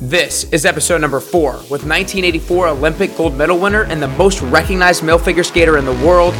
[0.00, 5.02] This is episode number four with 1984 Olympic gold medal winner and the most recognized
[5.02, 6.34] male figure skater in the world,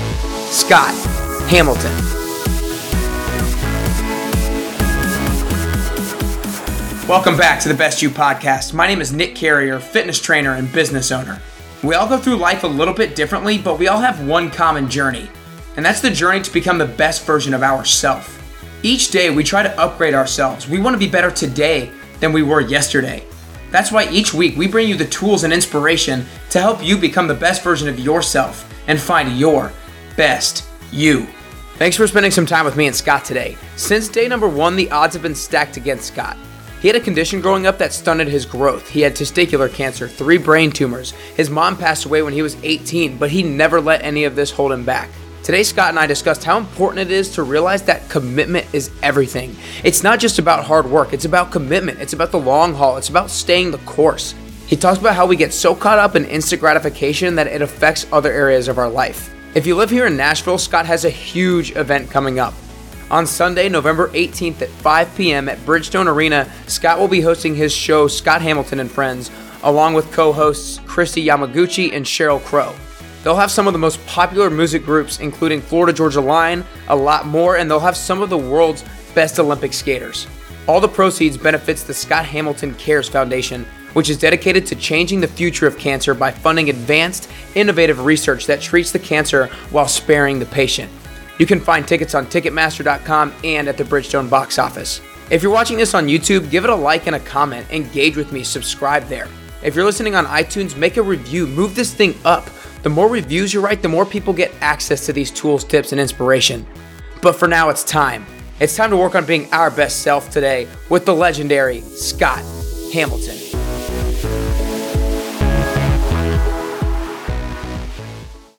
[0.50, 0.94] Scott
[1.48, 1.90] Hamilton.
[7.08, 8.74] Welcome back to the Best You podcast.
[8.74, 11.40] My name is Nick Carrier, fitness trainer and business owner.
[11.82, 14.90] We all go through life a little bit differently, but we all have one common
[14.90, 15.30] journey,
[15.78, 18.28] and that's the journey to become the best version of ourselves.
[18.82, 20.68] Each day we try to upgrade ourselves.
[20.68, 23.24] We want to be better today than we were yesterday.
[23.70, 27.26] That's why each week we bring you the tools and inspiration to help you become
[27.26, 29.72] the best version of yourself and find your
[30.16, 31.26] best you.
[31.74, 33.56] Thanks for spending some time with me and Scott today.
[33.76, 36.38] Since day number one, the odds have been stacked against Scott.
[36.80, 38.88] He had a condition growing up that stunted his growth.
[38.88, 41.10] He had testicular cancer, three brain tumors.
[41.36, 44.50] His mom passed away when he was 18, but he never let any of this
[44.50, 45.10] hold him back.
[45.46, 49.54] Today, Scott and I discussed how important it is to realize that commitment is everything.
[49.84, 53.10] It's not just about hard work, it's about commitment, it's about the long haul, it's
[53.10, 54.34] about staying the course.
[54.66, 58.08] He talks about how we get so caught up in instant gratification that it affects
[58.10, 59.32] other areas of our life.
[59.54, 62.52] If you live here in Nashville, Scott has a huge event coming up.
[63.12, 65.48] On Sunday, November 18th at 5 p.m.
[65.48, 69.30] at Bridgestone Arena, Scott will be hosting his show Scott Hamilton and Friends,
[69.62, 72.74] along with co hosts Kristi Yamaguchi and Sheryl Crow.
[73.26, 77.26] They'll have some of the most popular music groups, including Florida Georgia Line, a lot
[77.26, 78.84] more, and they'll have some of the world's
[79.16, 80.28] best Olympic skaters.
[80.68, 85.26] All the proceeds benefits the Scott Hamilton Cares Foundation, which is dedicated to changing the
[85.26, 90.46] future of cancer by funding advanced, innovative research that treats the cancer while sparing the
[90.46, 90.88] patient.
[91.40, 95.00] You can find tickets on Ticketmaster.com and at the Bridgestone box office.
[95.32, 98.30] If you're watching this on YouTube, give it a like and a comment, engage with
[98.30, 99.26] me, subscribe there.
[99.64, 102.48] If you're listening on iTunes, make a review, move this thing up.
[102.82, 106.00] The more reviews you write, the more people get access to these tools, tips, and
[106.00, 106.66] inspiration.
[107.22, 108.26] But for now, it's time.
[108.60, 112.44] It's time to work on being our best self today with the legendary Scott
[112.92, 113.36] Hamilton.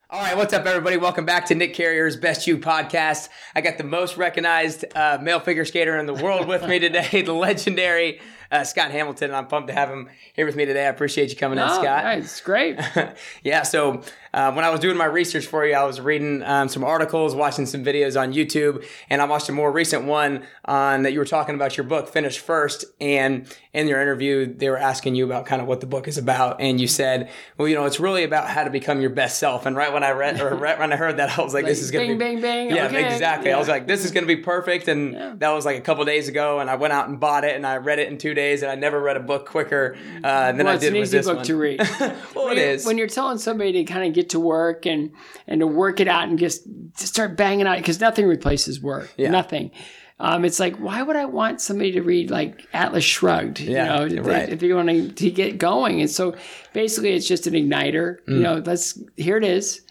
[0.09, 0.97] All right, what's up, everybody?
[0.97, 3.29] Welcome back to Nick Carrier's Best You podcast.
[3.55, 7.21] I got the most recognized uh, male figure skater in the world with me today,
[7.25, 8.19] the legendary
[8.51, 9.31] uh, Scott Hamilton.
[9.31, 10.85] And I'm pumped to have him here with me today.
[10.85, 12.17] I appreciate you coming no, in, Scott.
[12.17, 12.79] It's great.
[13.43, 14.01] yeah, so
[14.33, 17.33] uh, when I was doing my research for you, I was reading um, some articles,
[17.33, 21.19] watching some videos on YouTube, and I watched a more recent one on that you
[21.19, 22.85] were talking about your book, Finish First.
[23.01, 26.17] And in your interview, they were asking you about kind of what the book is
[26.17, 29.39] about, and you said, "Well, you know, it's really about how to become your best
[29.39, 31.63] self." And right when I read or right when I heard that, I was like,
[31.63, 32.69] like "This is gonna be bang, bang.
[32.69, 33.11] yeah, okay.
[33.11, 33.55] exactly." Yeah.
[33.55, 35.33] I was like, "This is gonna be perfect," and Yeah.
[35.37, 37.65] that was like a couple days ago, and I went out and bought it, and
[37.65, 40.65] I read it in two days, and I never read a book quicker uh, than
[40.65, 41.79] well, I it's did an easy book to read.
[41.99, 45.11] well, when it you're, when you're telling somebody to kind of get to work and
[45.47, 46.63] and to work it out and just
[46.95, 49.13] start banging out because nothing replaces work.
[49.17, 49.31] Yeah.
[49.31, 49.71] Nothing.
[50.19, 53.59] Um, it's like why would I want somebody to read like Atlas Shrugged?
[53.59, 54.49] Yeah, you know, right.
[54.49, 56.01] if you want to, to get going.
[56.01, 56.35] And so
[56.73, 58.17] basically, it's just an igniter.
[58.27, 58.35] Mm.
[58.35, 59.81] You know, let's here it is.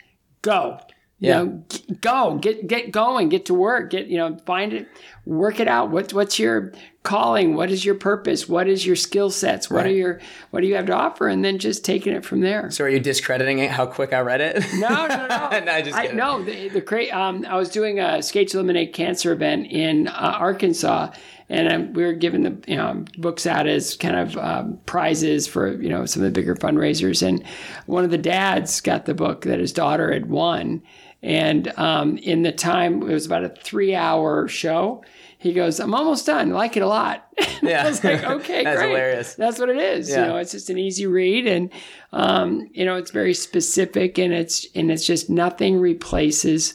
[0.42, 0.80] Go.
[1.18, 1.42] You Yeah.
[1.42, 1.64] know,
[2.00, 4.88] go get get going, get to work, get you know, find it,
[5.24, 5.90] work it out.
[5.90, 6.72] What what's your
[7.06, 7.54] calling?
[7.54, 8.48] What is your purpose?
[8.48, 9.70] What is your skill sets?
[9.70, 9.86] What Right.
[9.86, 11.28] are your what do you have to offer?
[11.28, 12.70] And then just taking it from there.
[12.70, 13.70] so are you discrediting it?
[13.70, 14.62] How quick I read it?
[14.74, 15.60] No, no, no.
[15.64, 19.32] no, just I, no, the, the cra- um, I was doing a Skates Eliminate Cancer
[19.32, 21.12] event in uh, Arkansas,
[21.48, 25.46] and um, we were giving the you know books out as kind of um, prizes
[25.46, 27.26] for you know some of the bigger fundraisers.
[27.26, 27.44] And
[27.86, 30.82] one of the dads got the book that his daughter had won,
[31.22, 35.04] and um, in the time it was about a three-hour show.
[35.46, 36.50] He goes, "I'm almost done.
[36.52, 37.22] I like it a lot."
[37.62, 37.84] Yeah.
[37.84, 38.88] I was like, "Okay, That's great.
[38.90, 39.34] hilarious.
[39.34, 40.10] That's what it is.
[40.10, 40.20] Yeah.
[40.20, 41.70] You know, it's just an easy read, and
[42.12, 46.74] um, you know, it's very specific, and it's and it's just nothing replaces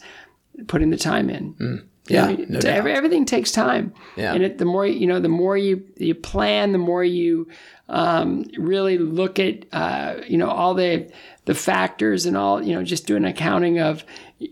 [0.68, 1.54] putting the time in.
[1.54, 1.84] Mm.
[2.08, 4.34] Yeah, know, no every- everything takes time, Yeah.
[4.34, 7.48] and it, the more you know, the more you you plan, the more you
[7.88, 11.10] um, really look at uh, you know all the
[11.46, 14.04] the factors and all you know, just do an accounting of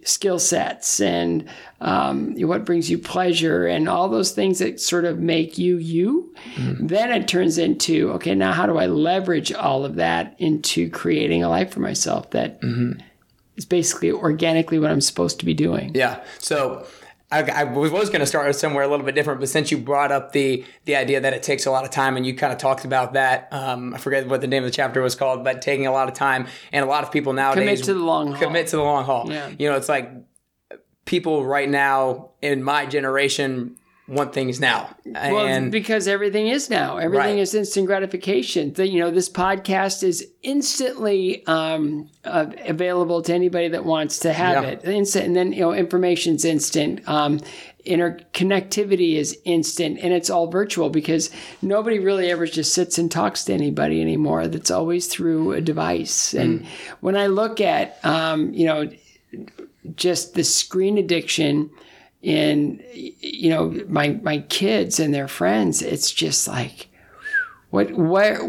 [0.03, 1.47] skill sets and
[1.81, 6.33] um, what brings you pleasure and all those things that sort of make you you.
[6.55, 6.87] Mm-hmm.
[6.87, 11.43] Then it turns into okay, now how do I leverage all of that into creating
[11.43, 12.99] a life for myself that Mm-hmm.
[13.55, 15.91] is basically organically what I'm supposed to be doing.
[15.95, 16.23] Yeah.
[16.39, 16.85] So
[17.31, 20.11] I, I was going to start somewhere a little bit different, but since you brought
[20.11, 22.57] up the the idea that it takes a lot of time, and you kind of
[22.57, 25.61] talked about that, um, I forget what the name of the chapter was called, but
[25.61, 28.31] taking a lot of time, and a lot of people nowadays Commit to the long
[28.31, 28.39] haul.
[28.39, 29.31] Commit to the long haul.
[29.31, 29.51] Yeah.
[29.59, 30.11] You know, it's like
[31.05, 33.75] people right now in my generation
[34.09, 36.97] want things now, Well, and because everything is now.
[36.97, 37.39] Everything Right.
[37.39, 38.73] is instant gratification.
[38.73, 44.33] The, you know, this podcast is instantly um, uh, available to anybody that wants to
[44.33, 44.69] have Yeah.
[44.71, 44.85] it.
[44.85, 47.07] Instant, and then you know, information's instant.
[47.07, 47.39] Um,
[47.85, 51.29] interconnectivity is instant and it's all virtual because
[51.61, 54.47] nobody really ever just sits and talks to anybody anymore.
[54.47, 56.33] That's always through a device.
[56.33, 56.65] And
[57.01, 58.89] when I look at, um, you know,
[59.95, 61.69] just the screen addiction
[62.21, 66.89] in, you know, my my kids and their friends, it's just like,
[67.69, 68.39] what what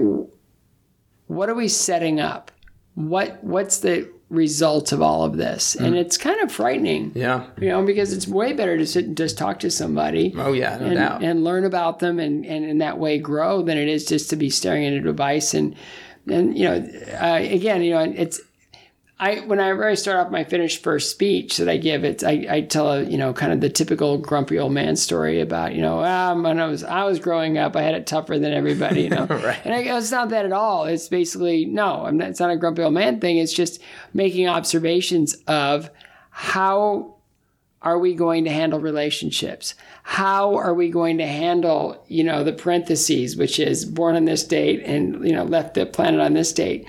[1.26, 2.50] what are we setting up?
[2.94, 5.74] What what's the result of all of this?
[5.74, 7.12] And it's kind of frightening.
[7.14, 7.46] Yeah.
[7.60, 10.76] You know, because it's way better to sit and just talk to somebody Oh yeah,
[10.78, 11.22] no and, doubt.
[11.24, 14.36] and learn about them and, and in that way grow than it is just to
[14.36, 15.74] be staring at a device and
[16.28, 16.76] and you know
[17.20, 18.40] uh, again you know it's
[19.20, 22.60] I whenever I start off my finished first speech that I give it's I, I
[22.62, 26.02] tell a you know kind of the typical grumpy old man story about you know
[26.02, 29.10] um, when I was I was growing up I had it tougher than everybody you
[29.10, 29.60] know Right.
[29.64, 32.56] and I it's not that at all it's basically no I'm not, it's not a
[32.56, 33.80] grumpy old man thing it's just
[34.14, 35.90] making observations of
[36.30, 37.16] how
[37.82, 39.74] are we going to handle relationships?
[40.02, 44.44] How are we going to handle, you know, the parentheses, which is born on this
[44.44, 46.86] date and you know left the planet on this date?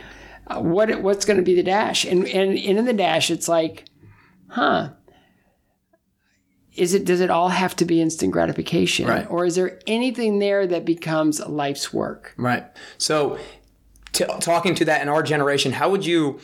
[0.60, 2.06] What what's going to be the dash?
[2.06, 3.86] And, and and in the dash, it's like,
[4.50, 4.90] huh?
[6.76, 9.28] Is it does it all have to be instant gratification, Right.
[9.30, 12.34] or is there anything there that becomes life's work?
[12.38, 12.66] Right.
[12.98, 13.38] So,
[14.14, 16.40] t- talking to that in our generation, how would you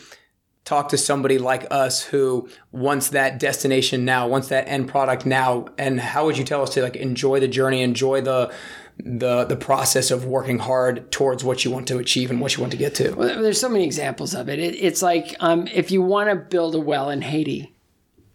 [0.66, 5.64] talk to somebody like us who wants that destination now, wants that end product now,
[5.78, 8.52] and how would you tell us to like enjoy the journey, enjoy the
[8.98, 12.60] the the process of working hard towards what you want to achieve and what you
[12.60, 13.12] want to get to?
[13.12, 14.58] Well, there's so many examples of it.
[14.58, 17.74] it it's like um, if you want to build a well in Haiti,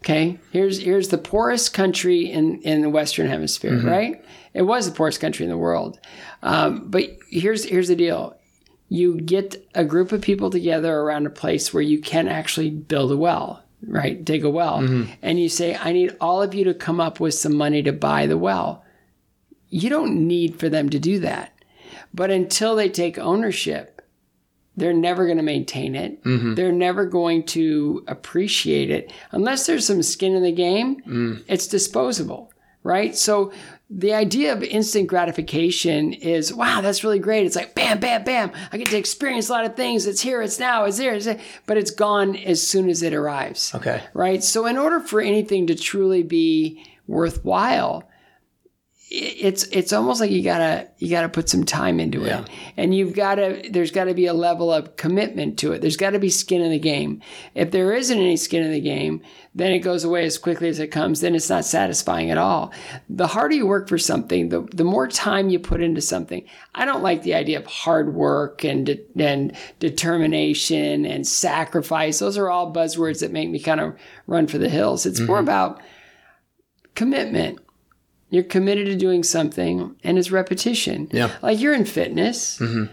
[0.01, 4.23] okay, here's here's the poorest country in in the Western Hemisphere, right?
[4.53, 5.99] It was the poorest country in the world,
[6.41, 8.37] um, but here's here's the deal:
[8.87, 13.11] you get a group of people together around a place where you can actually build
[13.11, 14.23] a well, right?
[14.23, 14.79] Dig a well,
[15.21, 17.91] and you say, "I need all of you to come up with some money to
[17.91, 18.82] buy the well."
[19.73, 21.51] You don't need for them to do that.
[22.13, 24.01] But until they take ownership,
[24.77, 26.23] they're never going to maintain it.
[26.23, 26.55] Mm-hmm.
[26.55, 31.01] They're never going to appreciate it unless there's some skin in the game.
[31.07, 31.43] Mm.
[31.47, 32.51] It's disposable,
[32.83, 33.15] right?
[33.15, 33.51] So
[33.89, 37.45] the idea of instant gratification is wow, that's really great.
[37.45, 38.51] It's like bam, bam, bam.
[38.71, 40.05] I get to experience a lot of things.
[40.07, 41.39] It's here, it's now, it's there, it's there.
[41.65, 44.01] but it's gone as soon as it arrives Okay.
[44.13, 44.43] right?
[44.43, 48.07] So in order for anything to truly be worthwhile,
[49.15, 52.41] it's it's almost like you gotta you gotta put some time into Yeah.
[52.41, 55.81] it, and you've gotta there's got to be a level of commitment to it.
[55.81, 57.21] There's got to be skin in the game.
[57.53, 59.21] If there isn't any skin in the game,
[59.53, 61.21] then it goes away as quickly as it comes.
[61.21, 62.73] Then it's not satisfying at all.
[63.07, 66.43] The harder you work for something, the the more time you put into something.
[66.73, 72.17] I don't like the idea of hard work and de- and determination and sacrifice.
[72.17, 73.95] Those are all buzzwords that make me kind of
[74.25, 75.05] run for the hills.
[75.05, 75.43] It's more mm-hmm.
[75.43, 75.81] about
[76.95, 77.59] commitment.
[78.33, 81.07] You're committed to doing something, and it's repetition.
[81.11, 81.29] Yeah.
[81.43, 82.57] Like you're in fitness.
[82.57, 82.91] Mm-hmm.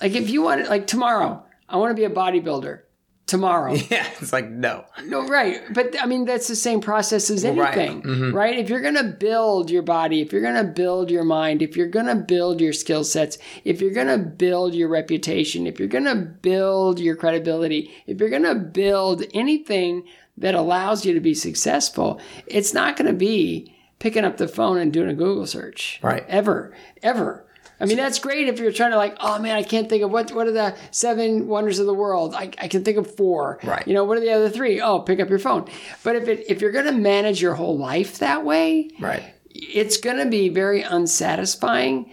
[0.00, 2.80] Like if you want, like tomorrow, I want to be a bodybuilder.
[3.26, 4.06] Tomorrow, Yeah.
[4.20, 4.84] It's like no.
[5.06, 5.62] no, right?
[5.72, 7.74] But I mean, that's the same process as Right.
[7.78, 8.58] anything, right?
[8.58, 11.74] If you're going to build your body, if you're going to build your mind, if
[11.76, 15.78] you're going to build your skill sets, if you're going to build your reputation, if
[15.78, 20.02] you're going to build your credibility, if you're going to build anything
[20.36, 24.78] that allows you to be successful, it's not going to be picking up the phone
[24.78, 26.24] and doing a Google search, Right.
[26.28, 27.46] Ever, ever.
[27.80, 30.10] I mean, that's great if you're trying to like, oh man, I can't think of
[30.10, 32.32] what what are the seven wonders of the world.
[32.34, 33.58] I, I can think of four.
[33.64, 33.86] Right.
[33.86, 34.80] You know, what are the other three?
[34.80, 35.68] Oh, pick up your phone.
[36.04, 39.22] But if it if you're going to manage your whole life that way, Right.
[39.50, 42.12] it's going to be very unsatisfying.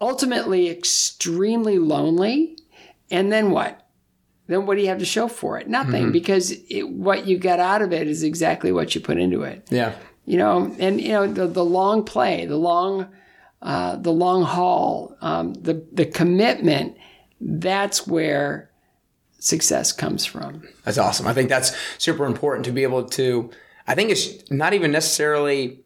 [0.00, 2.58] Ultimately, extremely lonely.
[3.10, 3.86] And then what?
[4.46, 5.68] Then what do you have to show for it?
[5.68, 6.12] Nothing, mm-hmm.
[6.12, 9.66] because it, what you get out of it is exactly what you put into it
[9.70, 9.94] Yeah.
[10.26, 13.08] You know, and you know the the long play, the long,
[13.62, 16.96] uh, the long haul, um, the the commitment.
[17.40, 18.70] That's where
[19.38, 20.62] success comes from.
[20.84, 21.26] That's awesome.
[21.26, 23.50] I think that's super important to be able to.
[23.86, 25.84] I think it's not even necessarily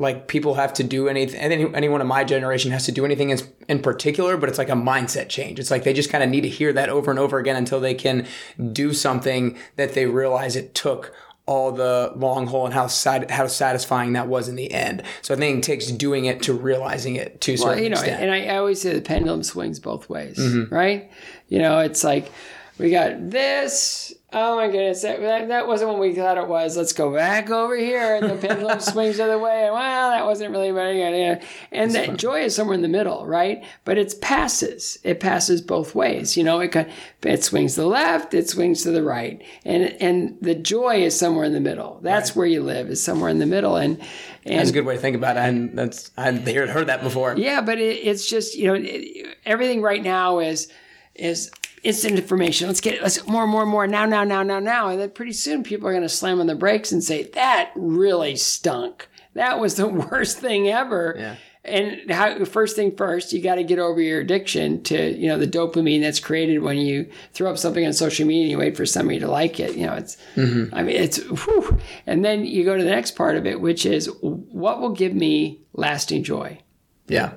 [0.00, 1.38] like people have to do anything.
[1.38, 4.68] Any, anyone in my generation has to do anything in, in particular, but it's like
[4.68, 5.60] a mindset change.
[5.60, 7.78] It's like they just kind of need to hear that over and over again until
[7.78, 8.26] they can
[8.72, 11.14] do something that they realize it took
[11.46, 15.02] all the long haul and how sat, how satisfying that was in the end.
[15.20, 18.22] So I think it takes doing it to realizing it to Well, you know, extent.
[18.22, 20.74] and I, I always say the pendulum swings both ways, mm-hmm.
[20.74, 21.10] right?
[21.48, 22.32] You know, it's like
[22.78, 26.76] we got this Oh my goodness, that, that, that wasn't what we thought it was.
[26.76, 28.16] Let's go back over here.
[28.16, 29.66] And the pendulum swings the other way.
[29.66, 31.46] And well, that wasn't really very good.
[31.70, 32.16] And that fun.
[32.16, 33.64] joy is somewhere in the middle, right?
[33.84, 34.98] But it passes.
[35.04, 36.36] It passes both ways.
[36.36, 36.74] You know, it
[37.22, 39.40] it swings to the left, it swings to the right.
[39.64, 42.00] And and the joy is somewhere in the middle.
[42.02, 42.36] That's right.
[42.36, 43.76] where you live, is somewhere in the middle.
[43.76, 44.00] And,
[44.44, 45.40] and that's a good way to think about it.
[45.40, 47.36] And that's I hadn't heard that before.
[47.36, 50.72] Yeah, but it, it's just, you know, it, everything right now is
[51.14, 51.52] is
[51.84, 52.66] instant information.
[52.66, 53.02] Let's get it.
[53.02, 54.88] Let's more, more, more now, now, now, now, now.
[54.88, 57.70] And then pretty soon people are going to slam on the brakes and say, that
[57.76, 59.08] really stunk.
[59.34, 61.14] That was the worst thing ever.
[61.16, 61.36] Yeah.
[61.66, 65.38] And how, first thing first, you got to get over your addiction to, you know,
[65.38, 68.76] the dopamine that's created when you throw up something on social media and you wait
[68.76, 69.74] for somebody to like it.
[69.74, 70.74] You know, it's, mm-hmm.
[70.74, 71.78] I mean, it's, whew.
[72.06, 75.14] and then you go to the next part of it, which is what will give
[75.14, 76.60] me lasting joy?
[77.08, 77.32] Yeah.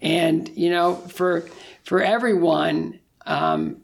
[0.00, 1.48] And, you know, for,
[1.82, 3.81] for everyone, um,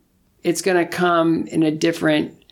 [0.49, 2.43] it's going to come in a different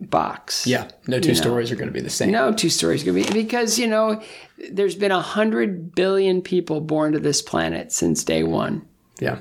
[0.00, 0.66] box.
[0.66, 1.74] Yeah, no two stories know.
[1.74, 2.30] are going to be the same.
[2.30, 4.22] No two stories are going to be because you know
[4.70, 8.86] there's been a hundred billion people born to this planet since day one.
[9.20, 9.40] Yeah.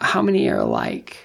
[0.00, 1.16] How many are alike?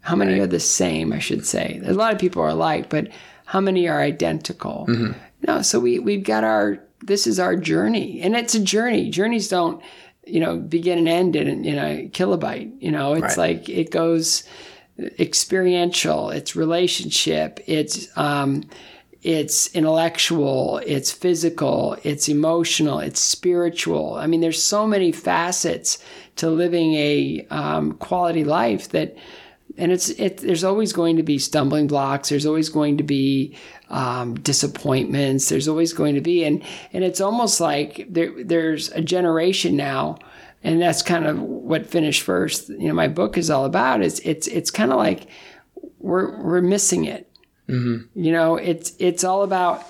[0.00, 0.42] How many right.
[0.42, 1.12] are the same?
[1.12, 1.80] I should say.
[1.84, 3.08] A lot of people are alike, but
[3.46, 4.86] how many are identical?
[4.88, 5.12] Mm-hmm.
[5.46, 6.84] No, so we we've got our.
[7.00, 9.08] This is our journey, and it's a journey.
[9.08, 9.80] Journeys don't
[10.28, 12.80] you know, begin and end in, in a kilobyte.
[12.80, 13.56] You know, it's right.
[13.56, 14.44] like it goes
[15.18, 18.68] experiential, it's relationship, it's um,
[19.22, 24.14] it's intellectual, it's physical, it's emotional, it's spiritual.
[24.14, 25.98] I mean, there's so many facets
[26.36, 29.16] to living a um, quality life that
[29.76, 33.54] and it's it, there's always going to be stumbling blocks there's always going to be
[33.90, 39.00] um, disappointments there's always going to be and and it's almost like there there's a
[39.00, 40.18] generation now
[40.62, 44.20] and that's kind of what finished first you know my book is all about is
[44.20, 45.28] it's it's kind of like
[45.98, 47.30] we're we're missing it
[47.68, 48.04] mm-hmm.
[48.18, 49.84] you know it's it's all about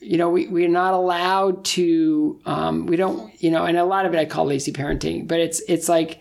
[0.00, 4.06] you know we, we're not allowed to um, we don't you know and a lot
[4.06, 6.18] of it i call lazy parenting but it's it's like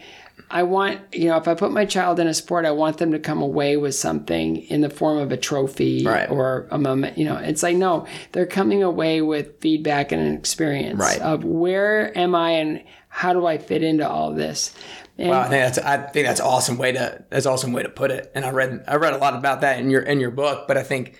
[0.51, 3.13] I want, you know, if I put my child in a sport, I want them
[3.13, 6.29] to come away with something in the form of a trophy right.
[6.29, 7.17] or a moment.
[7.17, 11.21] You know, it's like, no, they're coming away with feedback and an experience right.
[11.21, 14.73] of where am I and how do I fit into all this.
[15.17, 17.89] And wow, I think that's I think that's awesome way to that's awesome way to
[17.89, 18.31] put it.
[18.35, 20.77] And I read I read a lot about that in your in your book, but
[20.77, 21.17] I think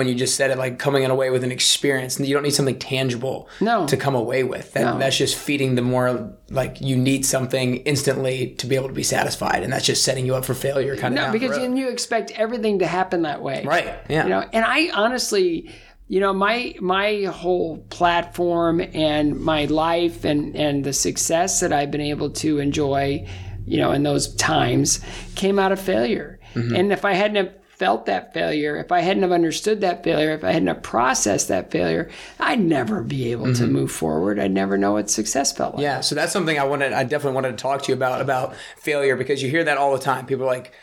[0.00, 2.54] when you just said it like coming away with an experience and you don't need
[2.54, 3.86] something tangible no.
[3.86, 4.98] to come away with that, no.
[4.98, 9.02] that's just feeding the more like you need something instantly to be able to be
[9.02, 11.90] satisfied and that's just setting you up for failure kind no, of because you, you
[11.90, 15.70] expect everything to happen that way right yeah you know and i honestly
[16.08, 21.90] you know my my whole platform and my life and and the success that i've
[21.90, 23.22] been able to enjoy
[23.66, 25.00] you know in those times
[25.34, 26.74] came out of failure mm-hmm.
[26.74, 30.44] and if i hadn't felt that failure, if I hadn't have understood that failure, if
[30.44, 33.64] I hadn't have processed that failure, I'd never be able mm-hmm.
[33.64, 34.38] to move forward.
[34.38, 35.82] I'd never know what success felt like.
[35.82, 36.92] Yeah, so that's something I wanted.
[36.92, 39.94] I definitely wanted to talk to you about about failure because you hear that all
[39.94, 40.26] the time.
[40.26, 40.74] People are like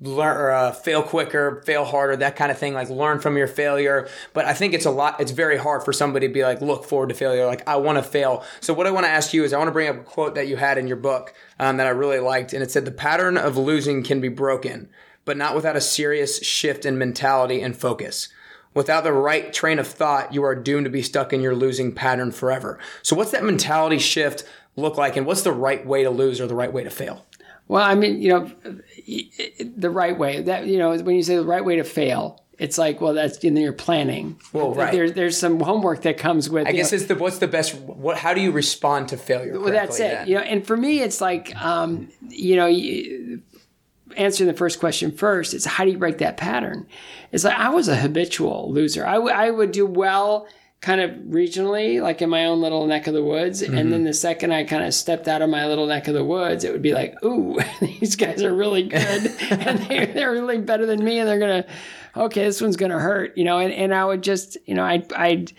[0.00, 2.72] learn or uh, fail quicker, fail harder, that kind of thing.
[2.72, 4.08] Like learn from your failure.
[4.32, 5.20] But I think it's a lot.
[5.20, 7.44] It's very hard for somebody to be like, look forward to failure.
[7.44, 8.42] Like I want to fail.
[8.60, 10.34] So what I want to ask you is, I want to bring up a quote
[10.36, 12.90] that you had in your book um, that I really liked, and it said, "The
[12.90, 14.88] pattern of losing can be broken."
[15.28, 18.30] But not without a serious shift in mentality and focus.
[18.72, 21.94] Without the right train of thought, you are doomed to be stuck in your losing
[21.94, 22.78] pattern forever.
[23.02, 24.44] So, what's that mentality shift
[24.74, 27.26] look like, and what's the right way to lose or the right way to fail?
[27.66, 28.50] Well, I mean, you know,
[29.76, 32.76] the right way that you know when you say the right way to fail, it's
[32.76, 34.40] like, well, that's in your planning.
[34.52, 34.90] Well, right.
[34.90, 36.66] There's there's some homework that comes with.
[36.66, 36.70] It.
[36.70, 37.74] I guess know, it's the what's the best.
[37.76, 38.18] What?
[38.18, 39.60] How do you respond to failure?
[39.60, 40.10] Well, that's it.
[40.10, 40.28] Then?
[40.28, 42.66] You know, and for me, it's like, um, you know,
[44.18, 46.86] answering the first question first, it's how do you break that pattern?
[47.32, 49.06] It's like I was a habitual loser.
[49.06, 50.46] I, w- I would do well
[50.80, 53.62] kind of regionally, like in my own little neck of the woods.
[53.62, 53.76] Mm-hmm.
[53.76, 56.24] And then the second I kind of stepped out of my little neck of the
[56.24, 59.00] woods, it would be like, ooh, these guys are really good.
[59.50, 61.18] and they're, they're really better than me.
[61.18, 61.68] And they're going to,
[62.20, 63.58] okay, this one's going to hurt, you know?
[63.58, 65.52] And, and I would just, you know, I'd, I'd,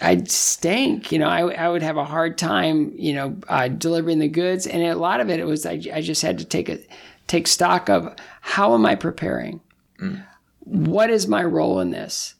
[0.00, 4.18] I'd stink, you know, I, I would have a hard time, you know, uh, delivering
[4.18, 4.66] the goods.
[4.66, 6.80] And a lot of it, it was, I, I just had to take a,
[7.26, 9.60] take stock of how am I preparing?
[10.00, 10.24] Mm.
[10.60, 12.34] What is my role in this?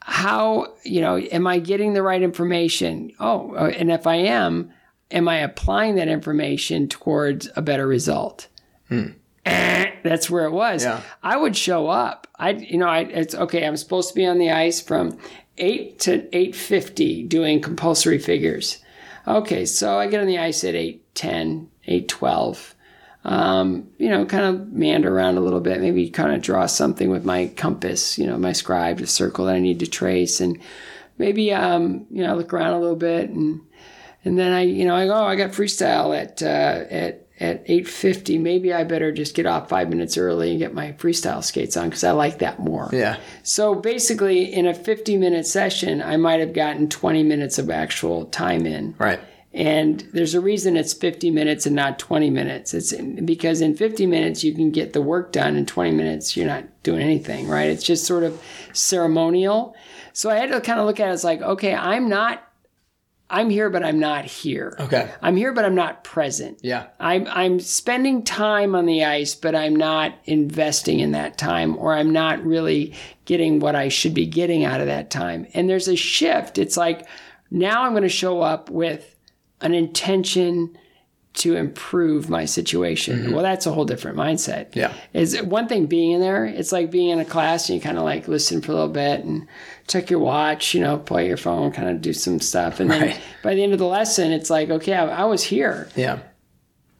[0.00, 3.12] How, you know, am I getting the right information?
[3.20, 4.72] Oh, uh, and if I am,
[5.10, 8.48] am I applying that information towards a better result?
[8.90, 9.14] Mm.
[10.02, 10.84] that's where it was.
[10.84, 11.02] Yeah.
[11.22, 12.26] I would show up.
[12.38, 13.66] I, you know, I, it's okay.
[13.66, 15.18] I'm supposed to be on the ice from
[15.58, 18.78] eight to eight fifty doing compulsory figures.
[19.26, 22.74] Okay, so I get on the ice at eight ten, eight twelve
[23.24, 27.10] um, you know, kind of meander around a little bit, maybe kind of draw something
[27.10, 30.58] with my compass, you know, my scribe, the circle that I need to trace, and
[31.18, 33.60] maybe, um, you know, look around a little bit, and
[34.24, 37.66] and then I, you know, I go, oh, I got freestyle at uh, at at
[37.66, 38.38] 8:50.
[38.38, 41.88] Maybe I better just get off five minutes early and get my freestyle skates on
[41.88, 42.90] because I like that more.
[42.92, 43.18] Yeah.
[43.42, 48.26] So basically, in a 50 minute session, I might have gotten 20 minutes of actual
[48.26, 48.94] time in.
[48.98, 49.20] Right.
[49.52, 52.72] And there's a reason it's 50 minutes and not 20 minutes.
[52.72, 55.56] It's because in 50 minutes you can get the work done.
[55.56, 57.68] In 20 minutes you're not doing anything, right?
[57.68, 58.40] It's just sort of
[58.72, 59.74] ceremonial.
[60.12, 62.46] So I had to kind of look at it as like, okay, I'm not
[63.30, 64.76] I'm here, but I'm not here.
[64.80, 65.08] Okay.
[65.22, 66.58] I'm here, but I'm not present.
[66.62, 66.88] Yeah.
[66.98, 71.94] I'm I'm spending time on the ice, but I'm not investing in that time, or
[71.94, 75.46] I'm not really getting what I should be getting out of that time.
[75.54, 76.58] And there's a shift.
[76.58, 77.06] It's like
[77.50, 79.09] now I'm going to show up with
[79.60, 80.76] an intention
[81.32, 83.18] to improve my situation.
[83.18, 83.32] Mm-hmm.
[83.32, 84.74] Well, that's a whole different mindset.
[84.74, 84.92] Yeah.
[85.12, 87.98] Is one thing being in there, it's like being in a class and you kind
[87.98, 89.46] of like listen for a little bit and
[89.86, 92.80] check your watch, you know, play your phone, kind of do some stuff.
[92.80, 95.88] And then by the end of the lesson, it's like, okay, I, I was here.
[95.94, 96.18] Yeah.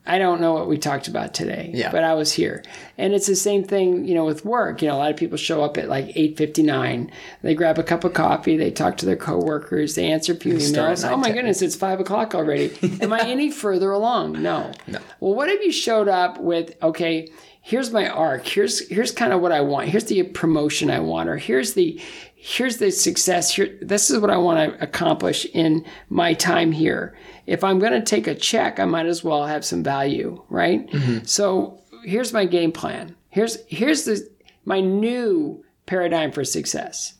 [0.05, 1.91] I don't know what we talked about today, Yeah.
[1.91, 2.63] but I was here.
[2.97, 4.81] And it's the same thing, you know, with work.
[4.81, 7.09] You know, a lot of people show up at like 8.59.
[7.43, 8.57] They grab a cup of coffee.
[8.57, 9.93] They talk to their coworkers.
[9.95, 11.07] They answer a few emails.
[11.07, 11.33] Oh my 9:10.
[11.33, 12.71] goodness, it's 5 o'clock already.
[13.01, 14.41] Am I any further along?
[14.41, 14.71] No.
[14.87, 14.99] no.
[15.19, 17.29] Well, what if you showed up with, okay,
[17.61, 18.47] here's my arc.
[18.47, 19.87] Here's here's kind of what I want.
[19.89, 21.29] Here's the promotion I want.
[21.29, 22.01] Or here's the
[22.43, 23.55] here's the success.
[23.55, 27.15] Here this is what i want to accomplish in my time here.
[27.45, 30.89] If i'm going to take a check i might as well have some value right?
[30.89, 31.25] Mm-hmm.
[31.25, 33.15] So here's my game plan.
[33.29, 34.27] Here's here's the
[34.65, 37.13] my new paradigm for success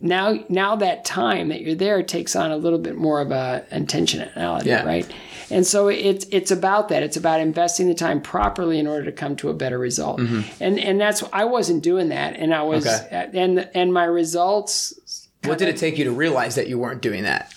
[0.00, 3.64] now now that time that you're there takes on a little bit more of a
[3.70, 4.84] intentionality Yeah.
[4.84, 5.06] right
[5.50, 9.12] and so it's it's about that it's about investing the time properly in order to
[9.12, 10.42] come to a better result mm-hmm.
[10.62, 13.16] and and that's i wasn't doing that and i was Okay.
[13.16, 17.02] Uh, and and my results What did it take you to realize that you weren't
[17.02, 17.52] doing that?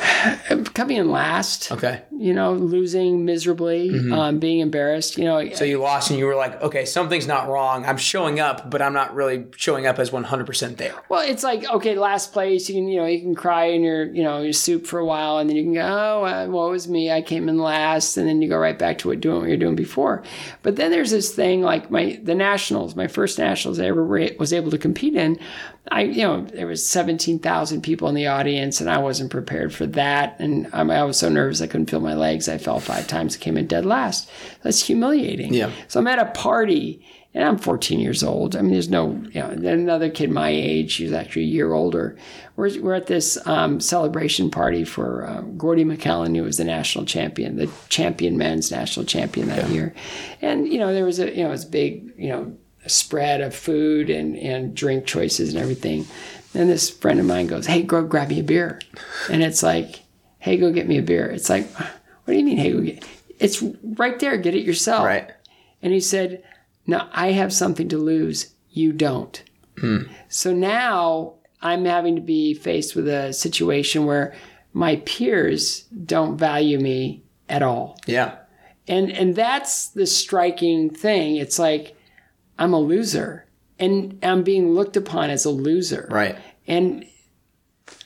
[0.74, 2.02] coming in last Okay.
[2.20, 6.36] You know losing miserably um, being embarrassed you know So you lost and you were
[6.36, 7.84] like, okay, something's not wrong.
[7.86, 10.94] I'm showing up, but I'm not really showing up as 100% there.
[11.08, 12.68] Well, it's like okay, last place.
[12.68, 15.04] You can you know you can cry in your you know your soup for a
[15.04, 18.16] while, and then you can go, oh, uh, woe is me, I came in last,
[18.16, 20.22] and then you go right back to what doing what you're doing before.
[20.62, 24.04] But then there's this thing like my the nationals, my first nationals I ever
[24.38, 25.38] was able to compete in.
[25.90, 29.74] I you know there was seventeen thousand people in the audience, and I wasn't prepared
[29.74, 32.48] for that, and I, I was so nervous I couldn't feel my legs.
[32.48, 34.30] I fell five times, came in dead last.
[34.62, 35.54] That's humiliating.
[35.54, 35.70] Yeah.
[35.88, 38.56] So I'm at a party and I'm 14 years old.
[38.56, 41.72] I mean, there's no, you know, then another kid my age, he's actually a year
[41.72, 42.16] older.
[42.56, 47.04] We're, we're at this um, celebration party for uh, Gordie McKellen, who was the national
[47.04, 49.94] champion, the champion men's national champion that year.
[50.42, 53.54] And, you know, there was a, you know, it was big, you know, spread of
[53.54, 56.06] food and, and drink choices and everything.
[56.54, 58.80] And this friend of mine goes, Hey, go grab me a beer.
[59.30, 60.00] And it's like,
[60.38, 61.30] Hey, go get me a beer.
[61.30, 61.68] It's like,
[62.30, 63.00] What do you mean, hey,
[63.40, 64.36] It's right there.
[64.36, 65.04] Get it yourself.
[65.04, 65.32] Right.
[65.82, 66.44] And he said,
[66.86, 68.54] Now I have something to lose.
[68.70, 69.42] You don't.
[69.76, 70.02] Hmm.
[70.28, 74.32] So now I'm having to be faced with a situation where
[74.72, 77.98] my peers don't value me at all.
[78.06, 78.36] Yeah.
[78.86, 81.34] And and that's the striking thing.
[81.34, 81.96] It's like
[82.60, 83.44] I'm a loser
[83.80, 86.06] and I'm being looked upon as a loser.
[86.08, 86.38] Right.
[86.68, 87.06] And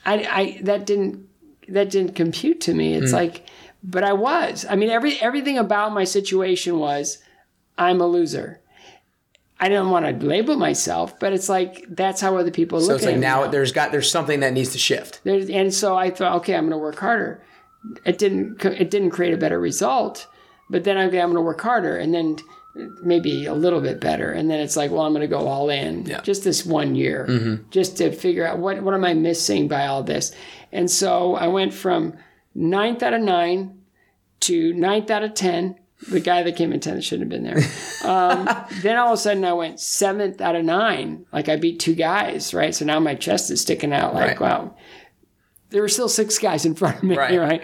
[0.03, 1.29] I, I that didn't
[1.67, 2.95] that didn't compute to me.
[2.95, 3.17] It's hmm.
[3.17, 3.45] like
[3.85, 4.65] but I was.
[4.69, 7.19] I mean every everything about my situation was
[7.77, 8.61] I'm a loser.
[9.59, 12.97] I didn't want to label myself, but it's like that's how other people So look
[12.97, 15.21] it's like me now there's got there's something that needs to shift.
[15.23, 17.41] there's, and so I thought, okay, I'm going to work harder.
[18.03, 18.65] It didn't.
[18.65, 20.27] It didn't create a better result,
[20.69, 22.37] but then okay, I'm going to work harder, and then
[23.03, 25.69] maybe a little bit better, and then it's like, well, I'm going to go all
[25.69, 26.19] in, Yeah.
[26.21, 27.69] just this one year, mm-hmm.
[27.69, 30.33] just to figure out what what am I missing by all this,
[30.71, 32.15] and so I went from
[32.55, 33.74] ninth out of nine
[34.45, 35.75] to ninth out of ten.
[36.09, 37.63] The guy that came in tenth shouldn't have been there.
[38.03, 38.47] Um,
[38.81, 41.25] then all of a sudden, I went seventh out of nine.
[41.31, 42.75] Like I beat two guys, right?
[42.75, 44.13] So now my chest is sticking out.
[44.13, 44.41] Like Right.
[44.41, 44.75] wow,
[45.69, 47.39] there were still six guys in front of me, Right.
[47.39, 47.61] right?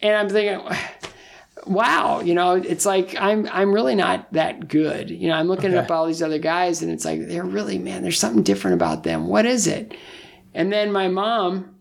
[0.00, 0.64] And I'm thinking,
[1.66, 5.10] wow, you know, it's like I'm I'm really not that good.
[5.10, 5.78] You know, I'm looking Okay.
[5.78, 8.02] up all these other guys, and it's like they're really man.
[8.02, 9.26] There's something different about them.
[9.26, 9.94] What is it?
[10.54, 11.74] And then my mom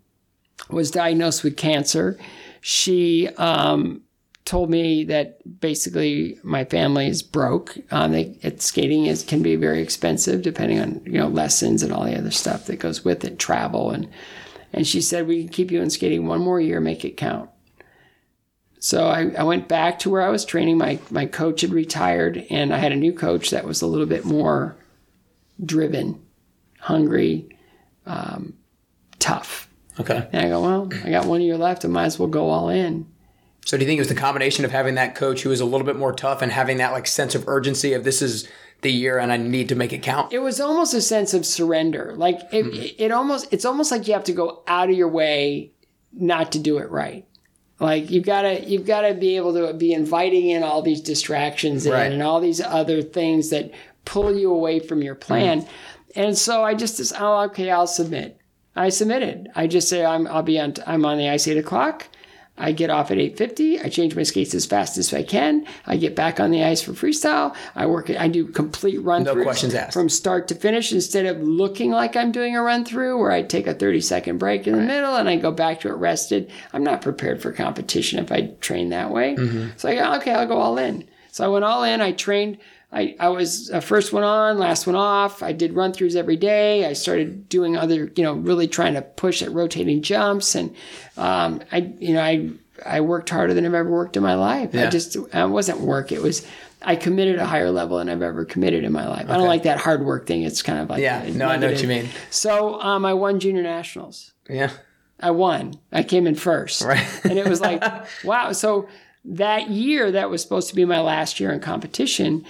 [0.70, 2.18] was diagnosed with cancer.
[2.62, 4.02] She um,
[4.48, 7.78] told me that basically my family is broke.
[7.92, 11.92] Um, they, it, skating is can be very expensive depending on you know lessons and
[11.92, 14.10] all the other stuff that goes with it, travel and
[14.72, 17.50] and she said we can keep you in skating one more year, make it count.
[18.80, 20.78] So I, I went back to where I was training.
[20.78, 24.06] My my coach had retired, and I had a new coach that was a little
[24.06, 24.78] bit more
[25.64, 26.22] driven,
[26.80, 27.50] hungry,
[28.06, 28.54] um,
[29.20, 29.70] tough.
[30.00, 30.28] Okay.
[30.32, 31.84] And I go, well, I got one year left.
[31.84, 33.08] I might as well go all in.
[33.68, 35.66] So do you think it was the combination of having that coach who was a
[35.66, 38.48] little bit more tough and having that like sense of urgency of this is
[38.80, 40.32] the year and I need to make it count?
[40.32, 42.14] It was almost a sense of surrender.
[42.16, 43.04] Like it, Mm-hmm.
[43.04, 45.72] it almost it's almost like you have to go out of your way
[46.14, 47.26] not to do it right.
[47.78, 51.02] Like you've got to you've got to be able to be inviting in all these
[51.02, 52.10] distractions Right.
[52.10, 53.72] and all these other things that
[54.06, 55.64] pull you away from your plan.
[55.64, 56.20] Mm-hmm.
[56.22, 58.40] And so I just just, oh okay I'll submit.
[58.78, 59.50] I submitted.
[59.56, 62.08] I just say I'm I'll be on I'm on the ice eight o'clock.
[62.58, 63.80] I get off at 8:50.
[63.84, 65.66] I change my skates as fast as I can.
[65.86, 67.56] I get back on the ice for freestyle.
[67.76, 68.10] I work.
[68.10, 69.94] I do complete run No questions asked.
[69.94, 73.44] from start to finish instead of looking like I'm doing a run through where I
[73.44, 76.50] take a 30 second break in the middle and I go back to it rested.
[76.74, 79.36] I'm not prepared for competition if I train that way.
[79.36, 79.68] Mm-hmm.
[79.78, 81.04] So I go, okay, I'll go all in.
[81.32, 82.02] So I went all in.
[82.02, 82.58] I trained.
[82.92, 85.44] I, I was uh, first one on, last one off.
[85.44, 86.86] I did run throughs every day.
[86.86, 90.56] I started doing other, you know, really trying to push at rotating jumps.
[90.56, 90.74] And
[91.18, 92.52] um, I, you know, I
[92.86, 94.74] I worked harder than I've ever worked in my life.
[94.74, 96.12] I just I wasn't work.
[96.12, 96.48] It was
[96.82, 99.30] I committed a higher level than I've ever committed in my life.
[99.30, 100.44] I don't like that hard work thing.
[100.44, 102.08] It's kind of like Yeah, a no, I know what you mean.
[102.30, 104.34] So um, I won junior nationals.
[104.50, 104.72] Yeah.
[105.20, 105.80] I won.
[105.92, 106.84] I came in first.
[106.84, 107.06] Right.
[107.24, 107.84] and it was like,
[108.24, 108.52] wow.
[108.52, 108.88] So
[109.26, 112.46] that year, that was supposed to be my last year in competition,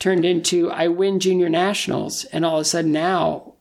[0.00, 2.24] turned into I win junior nationals.
[2.26, 3.54] And all of a sudden now,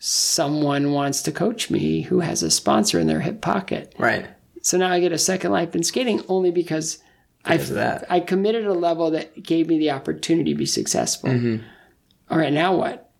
[0.00, 3.94] someone wants to coach me who has a sponsor in their hip pocket.
[3.96, 4.26] Right.
[4.62, 6.98] So now I get a second life in skating only because
[7.44, 8.06] I, Because that.
[8.08, 11.30] I committed a level that gave me the opportunity to be successful.
[11.30, 11.64] Mm-hmm.
[12.30, 13.10] All right, now what?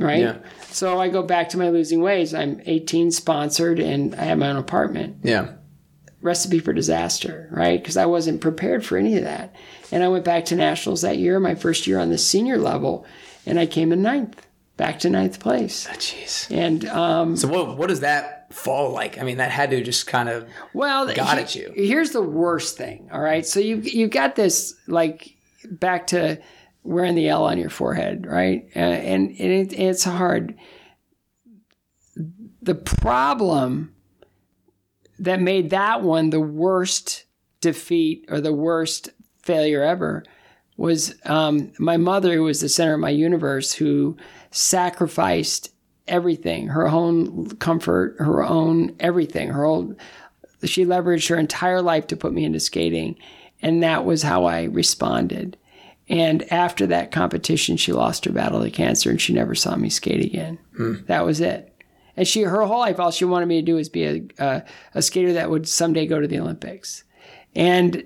[0.00, 0.20] Right?
[0.20, 0.38] Yeah.
[0.70, 2.34] So I go back to my losing ways.
[2.34, 5.18] I'm 18, sponsored, and I have my own apartment.
[5.22, 5.52] Yeah.
[6.22, 7.78] Recipe for disaster, right?
[7.82, 9.54] Because I wasn't prepared for any of that.
[9.90, 13.04] And I went back to nationals that year, my first year on the senior level,
[13.44, 15.86] and I came in ninth, back to ninth place.
[15.90, 16.48] Oh jeez.
[16.56, 19.18] And um, So what what does that fall like?
[19.18, 21.72] I mean, that had to just kind of Well, got he- at you.
[21.74, 23.10] Here's the worst thing.
[23.12, 25.34] All right, so you you got this like
[25.70, 26.40] back to
[26.84, 28.66] wearing the L on your forehead, right?
[28.76, 30.54] Uh, and and it, it's hard.
[32.62, 33.92] The problem
[35.22, 37.24] that made that one the worst
[37.60, 39.08] defeat or the worst
[39.38, 40.24] failure ever
[40.76, 44.16] was um, my mother, who was the center of my universe, who
[44.50, 45.70] sacrificed
[46.08, 49.96] everything her own comfort, her own everything, her own.
[50.64, 53.16] She leveraged her entire life to put me into skating.
[53.62, 55.56] And that was how I responded.
[56.08, 59.88] And after that competition, she lost her battle to cancer and she never saw me
[59.88, 60.58] skate again.
[61.06, 61.71] That was it.
[62.22, 64.64] And she, her whole life, all she wanted me to do was be a, a,
[64.94, 67.02] a skater that would someday go to the Olympics.
[67.56, 68.04] And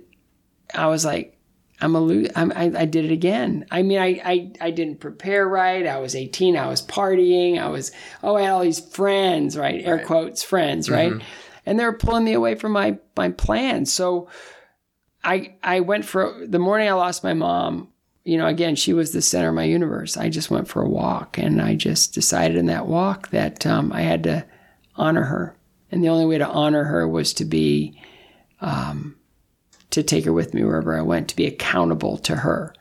[0.72, 1.38] I was like,
[1.82, 3.66] I'm a lo- I'm, I, I did it again.
[3.70, 5.86] I mean, I, I, I didn't prepare right.
[5.86, 6.56] I was 18.
[6.56, 7.60] I was partying.
[7.60, 9.84] I was, oh, I had all these friends, right?
[9.84, 11.12] Air quotes, friends, right?
[11.12, 11.26] Mm-hmm.
[11.66, 13.84] And they were pulling me away from my, my plan.
[13.84, 14.30] So
[15.22, 17.92] I, I went for the morning I lost my mom.
[18.26, 20.16] You know, again, she was the center of my universe.
[20.16, 23.92] I just went for a walk and I just decided in that walk that um,
[23.92, 24.44] I had to
[24.96, 25.56] honor her.
[25.90, 28.00] And the only way to honor her was to be
[29.96, 32.74] to take her with me wherever I went, to be accountable to her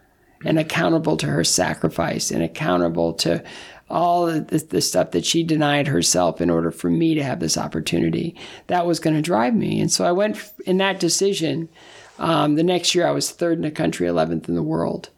[0.43, 3.43] and accountable to her sacrifice and accountable to
[3.89, 7.57] all the, the stuff that she denied herself in order for me to have this
[7.57, 8.35] opportunity.
[8.67, 9.79] That was going to drive me.
[9.79, 11.69] And so I went in that decision.
[12.19, 15.09] Um, the next year, I was third in the country, 11th in the world.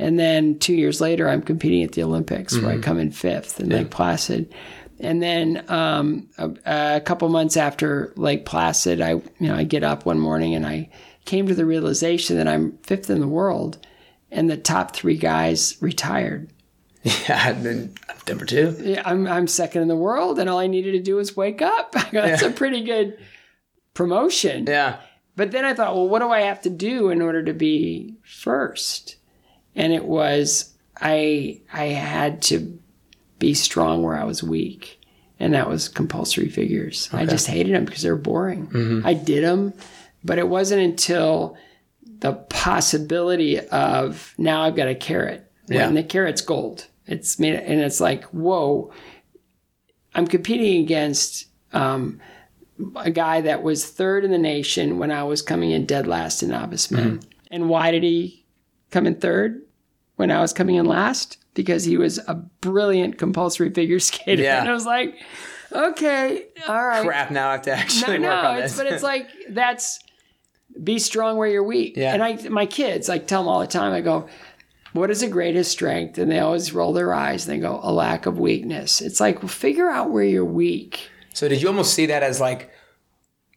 [0.00, 3.60] And then two years later, I'm competing at the Olympics where I come in fifth
[3.60, 4.52] in Lake Placid.
[4.98, 9.84] And then um, a, a couple months after Lake Placid, I you know I get
[9.84, 10.90] up one morning and I
[11.26, 13.78] came to the realization that I'm fifth in the world,
[14.30, 16.50] and the top three guys retired.
[17.02, 17.94] yeah, and then
[18.26, 18.76] number two.
[18.80, 21.60] Yeah, I'm I'm second in the world, and all I needed to do was wake
[21.60, 21.92] up.
[22.12, 23.18] That's a pretty good
[23.92, 24.64] promotion.
[24.66, 25.00] Yeah.
[25.36, 28.16] But then I thought, well, what do I have to do in order to be
[28.24, 29.16] first?
[29.76, 32.78] And it was I I had to
[33.38, 35.00] be strong where I was weak,
[35.38, 37.08] and that was compulsory figures.
[37.12, 39.02] I just hated them because they were boring.
[39.04, 39.72] I did them,
[40.24, 41.56] but it wasn't until
[42.18, 45.86] the possibility of now I've got a carrot, Yeah.
[45.88, 46.86] and the carrot's gold.
[47.06, 48.92] It's made, and it's like whoa.
[50.14, 52.20] I'm competing against um,
[52.96, 56.42] a guy that was third in the nation when I was coming in dead last
[56.42, 57.20] in novice men.
[57.50, 58.39] And why did he
[58.90, 59.62] come in third
[60.16, 61.38] when I was coming in last?
[61.54, 64.42] Because he was a brilliant compulsory figure skater.
[64.42, 64.60] Yeah.
[64.60, 65.14] And I was like,
[65.72, 67.04] okay, all right.
[67.04, 67.30] Crap.
[67.30, 68.82] Now I have to actually No, work no, on it's, this.
[68.82, 69.98] but it's like that's
[70.82, 71.96] be strong where you're weak.
[71.96, 72.14] Yeah.
[72.14, 74.28] And I, my kids, I tell them all the time, I go,
[74.92, 76.18] what is the greatest strength?
[76.18, 79.00] And they always roll their eyes and they go, a lack of weakness.
[79.00, 81.10] It's like, well, figure out where you're weak.
[81.34, 82.70] So did you almost see that as like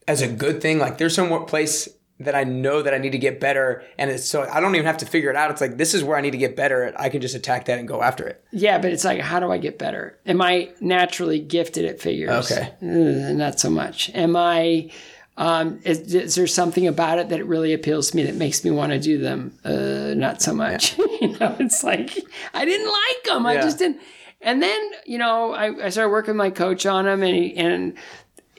[0.08, 0.80] as a good thing?
[0.80, 1.88] Like there's some place
[2.19, 4.86] that I know that I need to get better, and it's so I don't even
[4.86, 5.52] have to figure it out.
[5.52, 6.99] It's like this is where I need to get better at.
[6.99, 8.43] I can just attack that and go after it.
[8.52, 10.17] Yeah, but it's like, how do I get better?
[10.26, 12.52] Am I naturally gifted at figures?
[12.52, 12.73] Okay.
[12.82, 14.10] Uh, not so much.
[14.13, 14.91] Am I?
[15.36, 18.69] Um, is, is there something about it that really appeals to me that makes me
[18.69, 19.58] want to do them?
[19.65, 20.95] Uh, not so much.
[21.21, 22.15] you know, it's like
[22.54, 23.45] I didn't like them.
[23.47, 23.99] I just didn't.
[24.41, 27.56] And then you know, I, I started working with my coach on them, and he,
[27.56, 27.95] and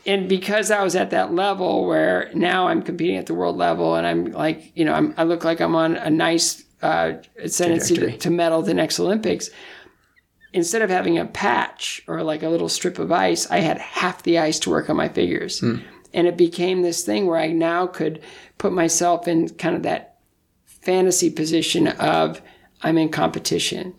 [0.05, 3.95] and because I was at that level where now I'm competing at the world level,
[3.95, 7.95] and I'm like, you know, I'm, I look like I'm on a nice uh, ascendancy
[7.95, 9.49] to, to medal the next Olympics.
[10.53, 14.23] Instead of having a patch or like a little strip of ice, I had half
[14.23, 15.61] the ice to work on my figures.
[16.13, 18.21] And it became this thing where I now could
[18.57, 20.19] put myself in kind of that
[20.65, 22.41] fantasy position of
[22.81, 23.95] I'm in competition.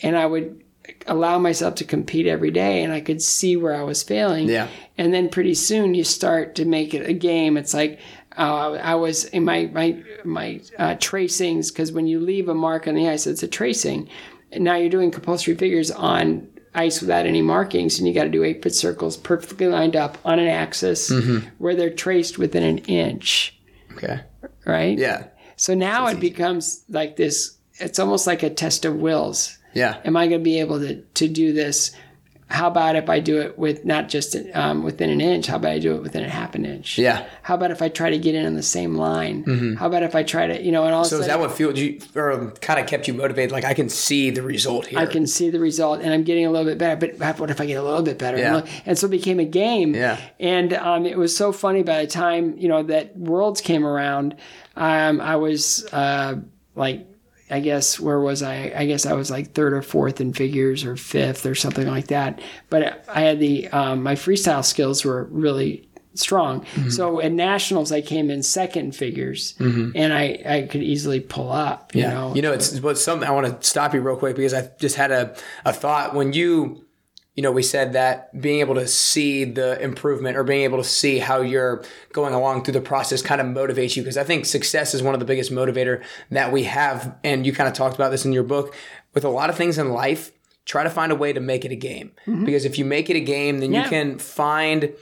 [0.00, 0.64] And I would
[1.10, 4.48] allow myself to compete every day and I could see where I was failing.
[4.48, 4.68] Yeah.
[4.96, 7.56] And then pretty soon you start to make it a game.
[7.58, 7.98] It's like
[8.38, 12.86] uh, I was in my my my uh, tracings because when you leave a mark
[12.86, 14.08] on the ice, it's a tracing.
[14.52, 18.30] And now you're doing compulsory figures on ice without any markings, and you got to
[18.30, 21.48] do eight foot circles perfectly lined up on an axis Mm-hmm.
[21.58, 23.58] where they're traced within an inch,
[23.96, 24.20] Okay.
[24.64, 24.96] right?
[24.96, 25.24] Yeah.
[25.56, 27.58] So now it becomes like this.
[27.80, 30.00] It's almost like a test of wills Yeah.
[30.04, 31.92] am I going to be able to, to do this?
[32.50, 35.46] How about if I do it with not just um, within an inch?
[35.46, 36.98] How about I do it within a half an inch?
[36.98, 37.28] Yeah.
[37.42, 39.76] How about if I try to get in on the same line?
[39.78, 41.78] How about if I try to, you know, and all So is that what fueled
[41.78, 43.52] you, or kind of kept you motivated?
[43.52, 44.98] Like I can see the result here.
[44.98, 47.06] I can see the result and I'm getting a little bit better.
[47.06, 48.36] But what if I get a little bit better?
[48.36, 48.56] Yeah.
[48.56, 49.94] And, and so it became a game.
[49.94, 50.18] Yeah.
[50.40, 54.34] And um, it was so funny by the time, you know, that Worlds came around,
[54.74, 56.34] um, I was uh,
[56.74, 57.06] like,
[57.50, 58.72] I guess where was I?
[58.76, 62.08] I guess I was like third or fourth in figures or fifth or something like
[62.08, 62.40] that.
[62.68, 66.62] But I had the um, my freestyle skills were really strong.
[66.74, 66.90] Mm-hmm.
[66.90, 71.94] So at nationals, I came in second figures, and I I could easily pull up.
[71.94, 72.14] You Yeah.
[72.14, 74.70] know, You know, it's what's something I want to stop you real quick because I
[74.80, 75.34] just had a,
[75.64, 76.84] a thought when you,
[77.34, 80.84] you know, we said that being able to see the improvement or being able to
[80.84, 84.44] see how you're going along through the process kind of motivates you because I think
[84.44, 87.16] success is one of the biggest motivator that we have.
[87.22, 88.74] And you kind of talked about this in your book
[89.14, 90.32] with a lot of things in life.
[90.66, 92.44] Try to find a way to make it a game mm-hmm.
[92.44, 93.84] because if you make it a game, then Yeah.
[93.84, 94.92] you can find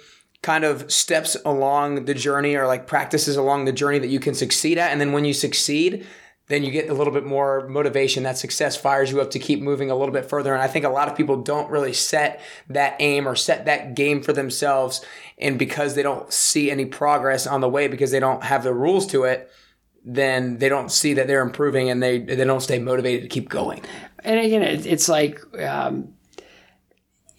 [0.42, 4.34] kind of steps along the journey or like practices along the journey that you can
[4.34, 4.92] succeed at.
[4.92, 6.06] And then when you succeed,
[6.48, 8.22] then you get a little bit more motivation.
[8.22, 10.52] That success fires you up to keep moving a little bit further.
[10.54, 13.94] And I think a lot of people don't really set that aim or set that
[13.94, 15.04] game for themselves.
[15.38, 18.74] And because they don't see any progress on the way, because they don't have the
[18.74, 19.50] rules to it,
[20.04, 23.48] then they don't see that they're improving and they, they don't stay motivated to keep
[23.48, 23.82] going.
[24.24, 26.14] and again, it's like um,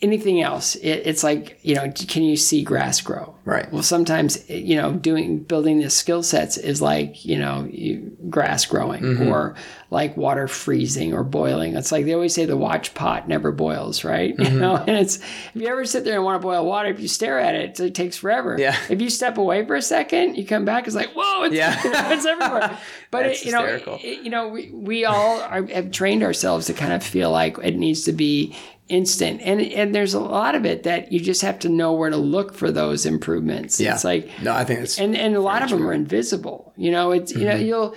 [0.02, 0.76] anything else.
[0.76, 3.36] It, it's like you know, can you see grass grow?
[3.46, 3.72] Right.
[3.72, 8.66] Well, sometimes you know, doing building the skill sets is like you know, you, grass
[8.66, 9.28] growing Mm-hmm.
[9.28, 9.56] or
[9.92, 11.76] like water freezing or boiling.
[11.76, 14.36] It's like they always say the watch pot never boils, right?
[14.40, 14.54] Mm-hmm.
[14.54, 17.00] You know, and it's if you ever sit there and want to boil water, if
[17.00, 18.56] you stare at it, it takes forever.
[18.60, 18.76] Yeah.
[18.90, 21.76] If you step away for a second, you come back, it's like whoa, it's, Yeah.
[22.14, 22.78] it's everywhere.
[23.12, 26.74] But it, you know, it- you know, we, we all are, have trained ourselves to
[26.74, 28.56] kind of feel like it needs to be
[28.90, 32.10] instant, and and there's a lot of it that you just have to know where
[32.10, 33.80] to look for those improvements.
[33.80, 33.94] Yeah.
[33.94, 36.74] It's like, No, I think it's and and a lot of them are invisible.
[36.76, 37.66] You know, it's you know Mm-hmm.
[37.66, 37.96] you'll.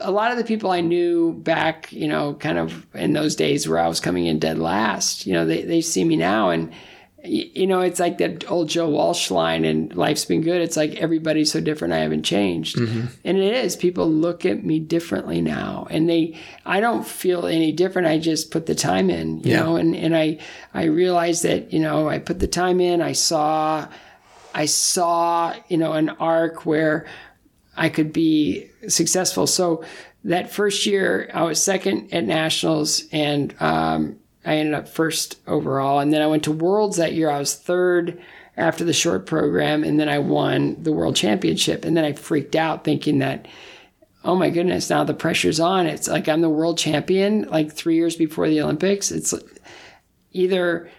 [0.00, 3.68] A lot of the people I knew back, you know, kind of in those days
[3.68, 6.72] where I was coming in dead last, you know, they, they see me now and,
[7.24, 10.60] you know, it's like that old Joe Walsh line and life's been good.
[10.60, 11.94] It's like everybody's so different.
[11.94, 12.76] I haven't changed.
[12.76, 13.06] Mm-hmm.
[13.24, 13.76] And it is.
[13.76, 18.08] People look at me differently now and they, I don't feel any different.
[18.08, 19.62] I just put the time in, you Yeah.
[19.62, 20.38] know, and, and I,
[20.74, 23.88] I realized that, you know, I put the time in, I saw,
[24.54, 27.06] I saw, you know, an arc where
[27.76, 29.46] I could be successful.
[29.46, 29.82] So
[30.24, 36.00] that first year, I was second at nationals, and um, I ended up first overall.
[36.00, 37.30] And then I went to worlds that year.
[37.30, 38.20] I was third
[38.56, 41.84] after the short program, and then I won the world championship.
[41.84, 43.46] And then I freaked out, thinking that.
[44.26, 44.88] Oh my goodness!
[44.88, 45.86] Now the pressure's on.
[45.86, 47.42] It's like I'm the world champion.
[47.42, 49.34] Like three years before the Olympics, it's
[50.32, 50.90] either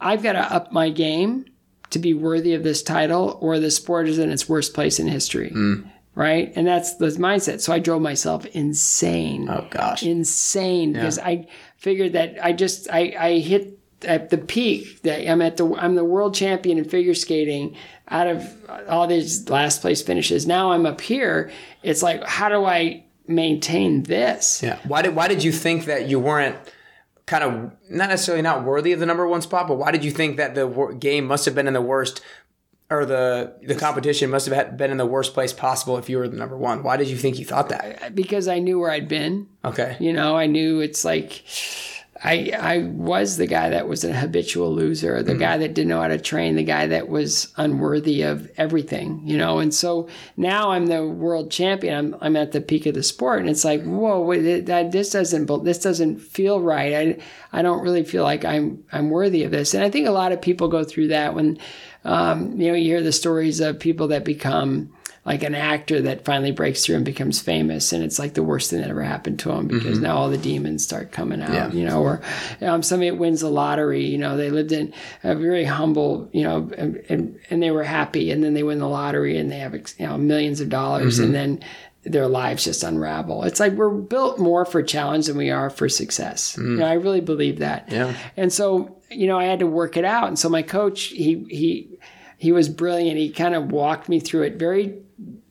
[0.00, 1.46] I've got to up my game
[1.90, 5.06] to be worthy of this title, or the sport is in its worst place in
[5.06, 5.50] history.
[5.50, 5.82] Hmm.
[6.14, 6.52] Right.
[6.56, 7.60] And that's the mindset.
[7.60, 9.48] So I drove myself insane.
[9.48, 10.02] oh gosh.
[10.02, 11.46] Insane because I
[11.82, 15.96] figured that I just I, I hit at the peak that I'm at the I'm
[15.96, 20.46] the world champion in figure skating out of all these last place finishes.
[20.46, 21.50] Now I'm up here.
[21.82, 24.62] It's like how do I maintain this?
[24.62, 24.78] Yeah.
[24.86, 26.56] Why did why did you think that you weren't
[27.26, 30.12] kind of not necessarily not worthy of the number one spot, but why did you
[30.12, 30.68] think that the
[31.00, 32.20] game must have been in the worst
[32.92, 36.28] or the the competition must have been in the worst place possible if you were
[36.28, 36.82] the number one?
[36.82, 38.14] Why did you think you thought that?
[38.14, 39.48] Because I knew where I'd been.
[39.64, 39.96] Okay.
[39.98, 41.42] You know, I knew it's like
[42.24, 45.88] I I was the guy that was a habitual loser, the mm guy that didn't
[45.88, 49.58] know how to train, the guy that was unworthy of everything, you know.
[49.58, 51.94] And so now I'm the world champion.
[51.94, 55.10] I'm I'm at the peak of the sport, and it's like, whoa, wait, that, this
[55.10, 56.94] doesn't this doesn't feel right.
[56.94, 59.74] I I don't really feel like I'm I'm worthy of this.
[59.74, 61.58] And I think a lot of people go through that when,
[62.04, 64.92] um, you know, you hear the stories of people that become
[65.24, 68.70] like an actor that finally breaks through and becomes famous and it's like the worst
[68.70, 70.02] thing that ever happened to him because mm-hmm.
[70.02, 71.70] now all the demons start coming out yeah.
[71.70, 72.20] you know or
[72.60, 76.42] um, somebody that wins the lottery you know they lived in a very humble you
[76.42, 79.58] know and, and, and they were happy and then they win the lottery and they
[79.58, 81.26] have you know millions of dollars mm-hmm.
[81.26, 81.64] and then
[82.04, 83.44] their lives just unravel.
[83.44, 86.56] It's like we're built more for challenge than we are for success.
[86.56, 86.62] Mm.
[86.62, 87.90] You know, I really believe that.
[87.90, 88.16] Yeah.
[88.36, 90.28] And so, you know, I had to work it out.
[90.28, 91.98] And so my coach, he he
[92.38, 93.18] he was brilliant.
[93.18, 94.98] He kind of walked me through it very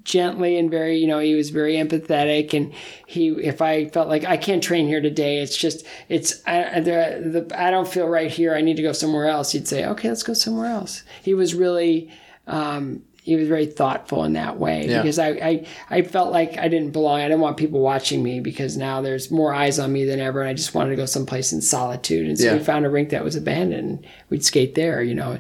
[0.04, 2.74] gently and very you know he was very empathetic and
[3.06, 7.46] he if i felt like i can't train here today it's just it's I, the,
[7.48, 10.10] the, I don't feel right here i need to go somewhere else he'd say okay
[10.10, 12.12] let's go somewhere else he was really
[12.48, 15.02] um, he was very thoughtful in that way yeah.
[15.02, 17.20] because I, I I felt like I didn't belong.
[17.20, 20.42] I didn't want people watching me because now there's more eyes on me than ever,
[20.42, 22.28] and I just wanted to go someplace in solitude.
[22.28, 22.54] And so yeah.
[22.54, 24.08] we found a rink that was abandoned.
[24.32, 25.38] We'd skate there, you know.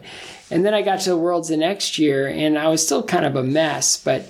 [0.52, 3.26] And then I got to the Worlds the next year, and I was still kind
[3.26, 4.30] of a mess, but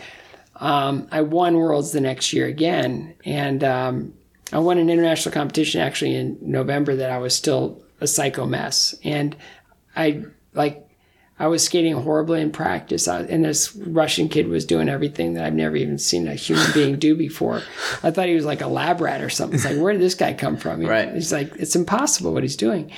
[0.56, 4.14] um, I won Worlds the next year again, and um,
[4.54, 8.96] I won an international competition actually in November that I was still a psycho mess,
[9.04, 9.36] and
[9.94, 10.88] I like
[11.42, 15.44] I was skating horribly in practice, I, and this Russian kid was doing everything that
[15.44, 17.64] I've never even seen a human being do before.
[18.04, 19.56] I thought he was like a lab rat or something.
[19.56, 20.86] It's like, where did this guy come from?
[20.86, 21.12] right.
[21.12, 22.92] He's like, it's impossible what he's doing.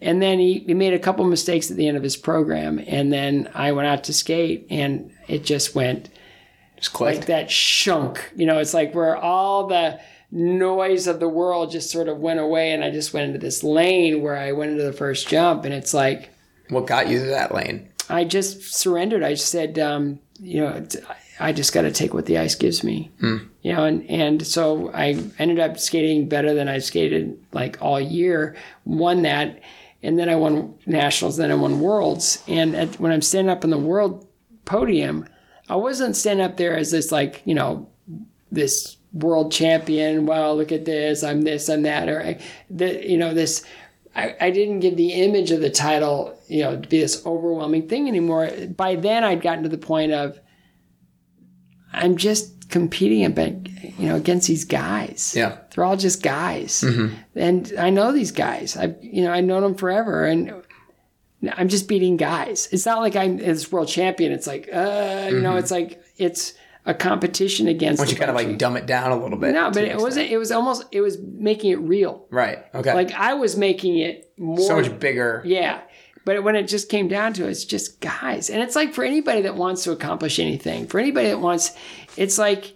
[0.00, 3.12] And then he, he made a couple mistakes at the end of his program, and
[3.12, 6.08] then I went out to skate, and it just went
[6.78, 8.32] just like that shunk.
[8.34, 10.00] You know, it's like where all the
[10.30, 13.62] noise of the world just sort of went away, and I just went into this
[13.62, 16.31] lane where I went into the first jump, and it's like
[16.72, 17.88] what got you to that lane?
[18.08, 19.22] I just surrendered.
[19.22, 20.86] I just said, um, you know,
[21.40, 23.10] I just got to take what the ice gives me.
[23.20, 23.38] Hmm.
[23.62, 28.00] You know, and, and so I ended up skating better than I skated like all
[28.00, 29.60] year, won that.
[30.02, 32.42] And then I won nationals, then I won worlds.
[32.48, 34.26] And at, when I'm standing up on the world
[34.64, 35.26] podium,
[35.68, 37.88] I wasn't standing up there as this, like, you know,
[38.50, 40.26] this world champion.
[40.26, 41.22] Wow, look at this.
[41.22, 42.08] I'm this, I'm that.
[42.08, 42.36] Or,
[42.68, 43.64] the, you know, this
[44.14, 47.88] I, I didn't give the image of the title, you know, to be this overwhelming
[47.88, 48.50] thing anymore.
[48.76, 50.38] By then, I'd gotten to the point of
[51.92, 53.20] I'm just competing
[53.98, 55.34] you know, against these guys.
[55.36, 57.14] Yeah, they're all just guys, mm-hmm.
[57.34, 58.76] and I know these guys.
[58.76, 60.62] I've you know, I know them forever, and
[61.52, 62.68] I'm just beating guys.
[62.70, 64.32] It's not like I'm this world champion.
[64.32, 65.36] It's like, uh, mm-hmm.
[65.36, 65.58] you know, mm-hmm.
[65.58, 67.98] it's like it's a competition against.
[67.98, 69.52] Once you kind of like dumb it down a little bit.
[69.52, 70.30] No, but it wasn't.
[70.30, 70.84] It was almost.
[70.92, 72.26] It was making it real.
[72.30, 72.58] Right.
[72.74, 72.92] Okay.
[72.92, 75.42] Like I was making it more so much bigger.
[75.44, 75.80] Yeah.
[76.24, 78.48] But when it just came down to it, it's just guys.
[78.48, 81.72] And it's like for anybody that wants to accomplish anything, for anybody that wants,
[82.16, 82.74] it's like,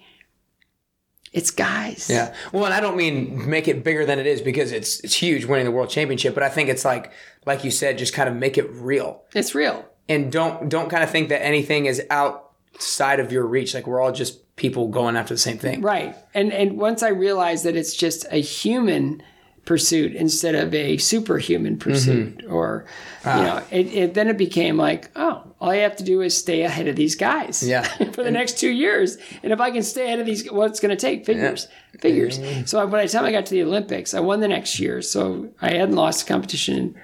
[1.32, 2.08] it's guys.
[2.08, 2.34] Yeah.
[2.50, 5.44] Well, and I don't mean make it bigger than it is because it's it's huge
[5.44, 7.12] winning the world championship, but I think it's like
[7.44, 9.22] like you said, just kind of make it real.
[9.34, 9.84] It's real.
[10.08, 13.74] And don't don't kind of think that anything is outside of your reach.
[13.74, 15.82] Like we're all just people going after the same thing.
[15.82, 16.16] Right.
[16.32, 19.22] And and once I realized that it's just a human
[19.66, 22.52] pursuit instead of a superhuman pursuit mm-hmm.
[22.52, 22.86] or
[23.24, 23.36] ah.
[23.36, 26.36] you know it, it, then it became like oh all you have to do is
[26.36, 29.82] stay ahead of these guys yeah for the next two years and if i can
[29.82, 32.00] stay ahead of these what's going to take figures yeah.
[32.00, 32.64] figures mm-hmm.
[32.64, 35.48] so by the time i got to the olympics i won the next year so
[35.60, 36.94] i hadn't lost a competition in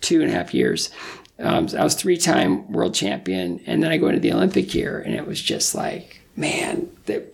[0.00, 0.90] two and a half years
[1.38, 5.00] um, I was three time world champion, and then I go into the Olympic year,
[5.00, 7.24] and it was just like, man, the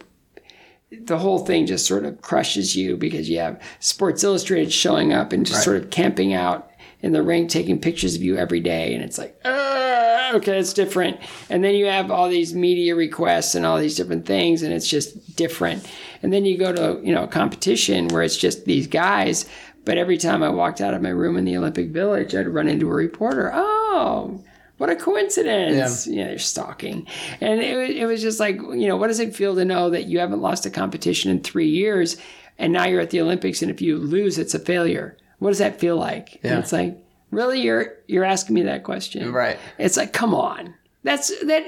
[0.90, 5.32] the whole thing just sort of crushes you because you have Sports Illustrated showing up
[5.32, 5.64] and just right.
[5.64, 6.70] sort of camping out
[7.00, 10.72] in the ring, taking pictures of you every day, and it's like, uh, okay, it's
[10.72, 11.20] different.
[11.48, 14.88] And then you have all these media requests and all these different things, and it's
[14.88, 15.88] just different.
[16.22, 19.46] And then you go to you know a competition where it's just these guys
[19.88, 22.68] but every time I walked out of my room in the Olympic Village, I'd run
[22.68, 23.50] into a reporter.
[23.54, 24.44] Oh,
[24.78, 26.06] what a coincidence.
[26.06, 26.12] Yeah.
[26.12, 27.06] You know, they're stalking.
[27.40, 30.06] And it, it was just like, you know, what does it feel to know that
[30.06, 32.16] you haven't lost a competition in three years
[32.58, 35.16] and now you're at the Olympics and if you lose, it's a failure?
[35.38, 36.40] What does that feel like?
[36.42, 36.52] Yeah.
[36.52, 36.98] And it's like,
[37.30, 39.32] Really, you're you're asking me that question?
[39.32, 39.58] Right.
[39.76, 40.74] It's like, come on.
[41.02, 41.64] That's that.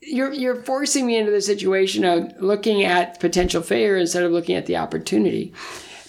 [0.00, 4.56] You're you're forcing me into the situation of looking at potential failure instead of looking
[4.56, 5.52] at the opportunity.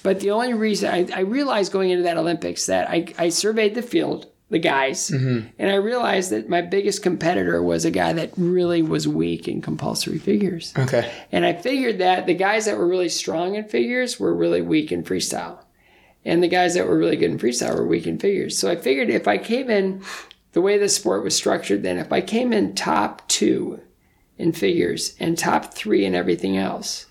[0.04, 3.76] But the only reason I, I realized going into that Olympics that I, I surveyed
[3.76, 5.48] the field, the guys, mm-hmm.
[5.60, 9.62] and I realized that my biggest competitor was a guy that really was weak in
[9.62, 10.74] compulsory figures.
[10.78, 11.12] Okay.
[11.32, 14.92] And I figured that the guys that were really strong in figures were really weak
[14.92, 15.60] in freestyle.
[16.24, 18.58] And the guys that were really good in freestyle were weak in figures.
[18.58, 20.02] So I figured if I came in
[20.54, 23.82] the way the sport was structured then, if I came in top two
[24.38, 27.08] in figures and top three in everything else,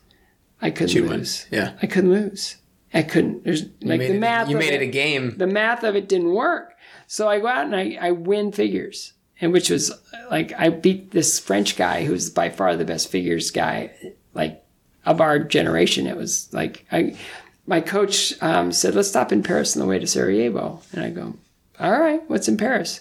[0.62, 1.46] I couldn't lose.
[1.50, 1.74] Yeah.
[1.82, 2.56] I couldn't lose.
[2.94, 3.44] I couldn't.
[3.44, 4.48] There's like the it- math.
[4.48, 5.36] you made it a game.
[5.36, 6.74] The math of it didn't work.
[7.06, 9.92] So I go out and I, I win figures, and which was
[10.30, 13.92] like I beat this French guy who's by far the best figures guy,
[14.34, 14.64] like
[15.04, 16.06] of our generation.
[16.06, 17.16] It was like I,
[17.66, 21.10] my coach um, said, "Let's stop in Paris on the way to Sarajevo," and I
[21.10, 21.34] go,
[21.78, 23.00] "All right, what's in Paris?"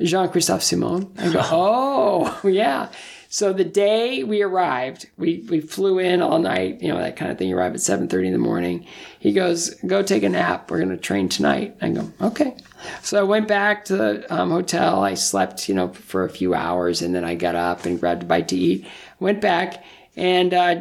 [0.00, 1.10] Jean Christophe Simond.
[1.18, 2.90] I go, "Oh, yeah."
[3.28, 7.30] So the day we arrived, we, we flew in all night, you know, that kind
[7.30, 7.48] of thing.
[7.48, 8.86] You arrive at 7.30 in the morning.
[9.18, 10.70] He goes, go take a nap.
[10.70, 11.76] We're going to train tonight.
[11.80, 12.56] I go, okay.
[13.02, 15.02] So I went back to the um, hotel.
[15.02, 18.22] I slept, you know, for a few hours and then I got up and grabbed
[18.22, 18.86] a bite to eat.
[19.18, 19.84] Went back
[20.16, 20.74] and uh,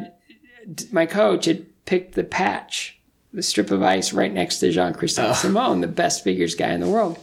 [0.74, 3.00] d- my coach had picked the patch,
[3.34, 6.80] the strip of ice right next to Jean Christophe Simond, the best figures guy in
[6.80, 7.20] the world.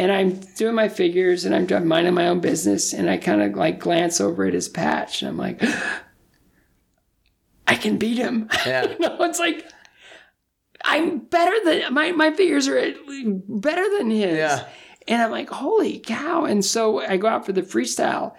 [0.00, 2.94] And I'm doing my figures and I'm minding my own business.
[2.94, 5.62] And I kind of like glance over at his patch and I'm like,
[7.66, 8.48] I can beat him.
[8.66, 8.88] Yeah.
[8.88, 9.70] you know, it's like,
[10.82, 12.94] I'm better than my, my figures are
[13.46, 14.38] better than his.
[14.38, 14.66] Yeah.
[15.06, 16.46] And I'm like, holy cow.
[16.46, 18.34] And so I go out for the freestyle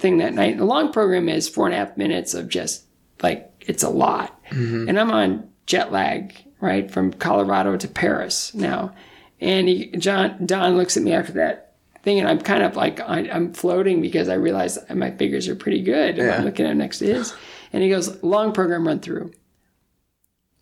[0.00, 0.58] thing that night.
[0.58, 2.86] The long program is four and a half minutes of just
[3.22, 4.44] like, it's a lot.
[4.46, 4.88] Mm-hmm.
[4.88, 6.90] And I'm on jet lag, right?
[6.90, 8.92] From Colorado to Paris now.
[9.40, 13.00] And he, John, Don looks at me after that thing and I'm kind of like,
[13.00, 16.18] I, I'm floating because I realize my figures are pretty good.
[16.18, 16.36] And Yeah.
[16.38, 17.34] I'm looking at him next to his.
[17.72, 19.32] And he goes, long program run through.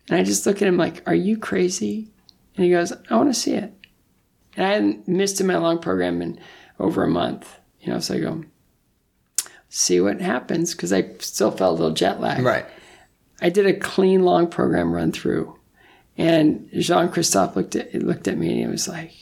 [0.09, 2.09] And I just look at him like, are you crazy?
[2.55, 3.73] And he goes, I want to see it.
[4.55, 6.39] And I hadn't missed in my long program in
[6.79, 8.43] over a month, you know, so I go,
[9.69, 12.43] see what happens because I still felt a little jet lag.
[12.43, 12.65] Right.
[13.41, 15.56] I did a clean long program run through.
[16.17, 19.13] And Jean Christophe looked at looked at me and he was like,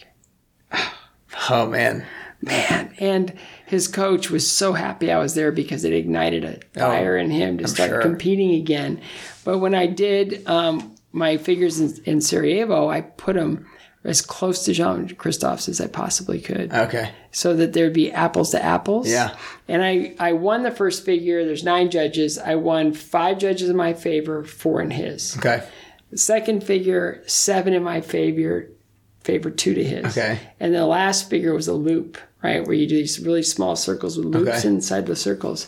[1.50, 2.06] Oh man.
[2.42, 2.94] man.
[3.00, 3.34] And
[3.66, 7.58] his coach was so happy I was there because it ignited a fire in him
[7.58, 8.02] to start sure.
[8.02, 9.02] competing again.
[9.44, 13.68] But when I did um, my figures in, in Sarajevo, I put them
[14.04, 17.10] as close to Jean Christophe's as I possibly could Okay.
[17.32, 19.10] so that there'd be apples to apples.
[19.10, 19.36] Yeah.
[19.68, 21.44] And I, I won the first figure.
[21.44, 22.38] There's nine judges.
[22.38, 25.36] I won five judges in my favor, four in his.
[25.38, 25.68] Okay.
[26.12, 28.70] The second figure, seven in my favor,
[29.22, 30.06] favor two to his.
[30.18, 30.40] Okay.
[30.60, 32.64] And the last figure was a loop, right?
[32.66, 34.68] Where you do these really small circles with loops Okay.
[34.68, 35.68] inside the circles.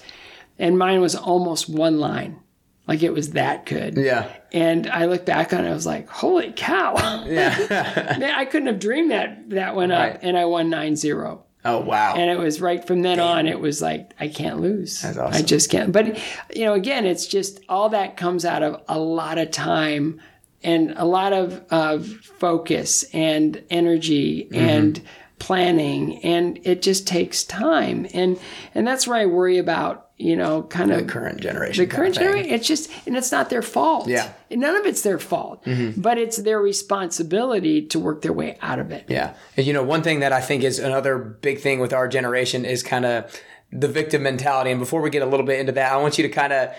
[0.59, 2.39] And mine was almost one line.
[2.87, 3.97] Like it was that good.
[3.97, 4.29] Yeah.
[4.53, 6.93] And I look back on it, I was like, holy cow.
[7.27, 8.15] Yeah.
[8.19, 10.19] Man, I couldn't have dreamed that that went up.
[10.21, 11.43] And I won 9 0.
[11.67, 12.15] Oh wow.
[12.15, 15.01] And it was right from then on, it was like, I can't lose.
[15.01, 15.91] That's I just can't.
[15.91, 16.17] But,
[16.55, 20.19] you know, again, it's just all that comes out of a lot of time
[20.63, 24.55] and a lot of uh, focus and energy Mm-hmm.
[24.55, 25.01] and
[25.39, 26.23] planning.
[26.23, 28.07] And it just takes time.
[28.13, 28.39] And,
[28.73, 31.85] and that's where I worry about, you know, kind of current generation.
[31.87, 34.31] the current generation it's just and it's not their fault Yeah.
[34.49, 36.01] none of it's their fault mm-hmm.
[36.01, 39.35] but it's their responsibility to work their way out of it Yeah.
[39.55, 42.65] And you know, one thing that I think is another big thing with our generation
[42.65, 43.31] is kind of
[43.71, 44.71] the victim mentality.
[44.71, 46.73] And before we get a little bit into that, I want you to kind of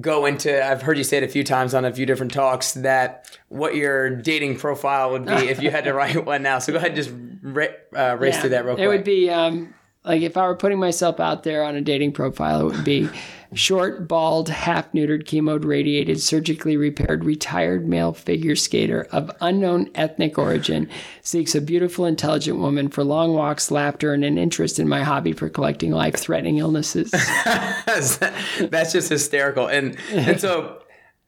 [0.00, 2.72] go into I've heard you say it a few times on a few different talks
[2.74, 6.58] that what your dating profile would be if you had to write one now.
[6.58, 7.10] So go ahead and just
[7.42, 7.66] ra-
[7.96, 8.40] uh, race Yeah.
[8.42, 8.84] through that real quick.
[8.84, 9.72] It would be um,
[10.04, 13.08] like if I were putting myself out there on a dating profile, it would be
[13.54, 20.38] short, bald, half neutered, chemo radiated, surgically repaired, retired male figure skater of unknown ethnic
[20.38, 20.88] origin
[21.22, 25.32] seeks a beautiful, intelligent woman for long walks, laughter, and an interest in my hobby
[25.32, 27.10] for collecting life threatening illnesses.
[27.86, 29.66] That's just hysterical.
[29.66, 30.82] And and so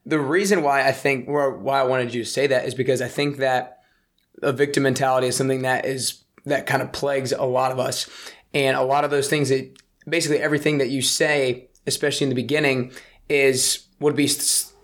[0.06, 3.00] the reason why I think or why I wanted you to say that is because
[3.02, 3.78] I think that
[4.42, 8.08] a victim mentality is something that is that kind of plagues a lot of us.
[8.52, 9.70] And a lot of those things that
[10.08, 12.92] basically everything that you say, especially in the beginning,
[13.28, 14.28] is would be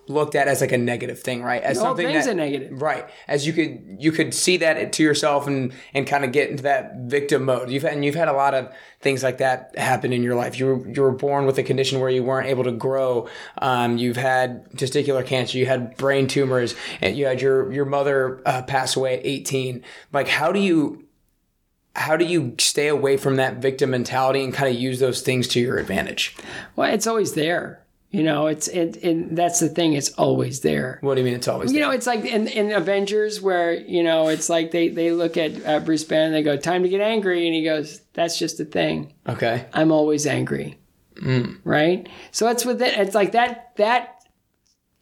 [0.09, 1.63] looked at as like a negative thing, right?
[1.63, 2.81] As The something thing's that, a negative.
[2.81, 3.09] right?
[3.27, 6.63] As you could you could see that to yourself and and kind of get into
[6.63, 7.71] that victim mode.
[7.71, 10.59] You've had, and you've had a lot of things like that happen in your life.
[10.59, 13.29] You were you were born with a condition where you weren't able to grow.
[13.59, 15.59] Um, you've had testicular cancer.
[15.59, 19.83] You had brain tumors, and you had your your mother uh, pass away at 18.
[20.13, 21.06] Like, how do you
[21.97, 25.49] how do you stay away from that victim mentality and kind of use those things
[25.49, 26.37] to your advantage?
[26.77, 27.83] Well, it's always there.
[28.11, 29.95] You know, it's it, it that's the thing.
[29.95, 30.99] It's always there.
[31.01, 34.03] What do you mean it's always You know, it's like in, in Avengers where, you
[34.03, 36.89] know, it's like they, they look at uh, Bruce Banner and they go, time to
[36.89, 37.47] get angry.
[37.47, 39.13] And he goes, that's just a thing.
[39.29, 39.67] Okay.
[39.73, 40.79] I'm always angry.
[41.65, 42.09] Right?
[42.31, 42.97] So it's with it.
[42.97, 44.23] It's like that, that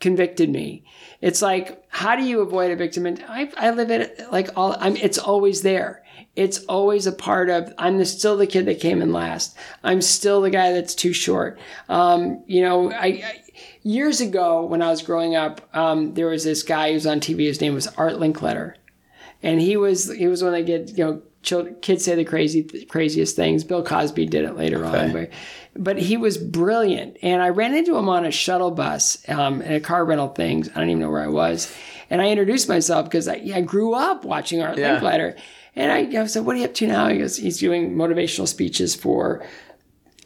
[0.00, 0.84] convicted me.
[1.20, 3.04] It's like, how do you avoid a victim?
[3.06, 6.03] And I, I live it like all, I'm, it's always there.
[6.36, 9.56] It's always a part of, I'm the, still the kid that came in last.
[9.84, 11.58] I'm still the guy that's too short.
[11.88, 13.42] Um, you know, I, I
[13.82, 17.20] years ago when I was growing up, um, there was this guy who was on
[17.20, 17.46] TV.
[17.46, 18.74] His name was Art Linkletter
[19.44, 22.64] and he was he was one that get you know chil- kids say the crazy
[22.88, 23.62] craziest things.
[23.62, 25.30] Bill Cosby did it later on, but
[25.76, 27.18] but he was brilliant.
[27.22, 30.64] And I ran into him on a shuttle bus um, at a car rental thing.
[30.74, 31.72] I don't even know where I was,
[32.10, 34.98] and I introduced myself because I, I grew up watching Art Yeah.
[34.98, 35.38] Linkletter.
[35.76, 38.48] And I, I said, "What are you up to now?" He goes, "He's doing motivational
[38.48, 39.44] speeches for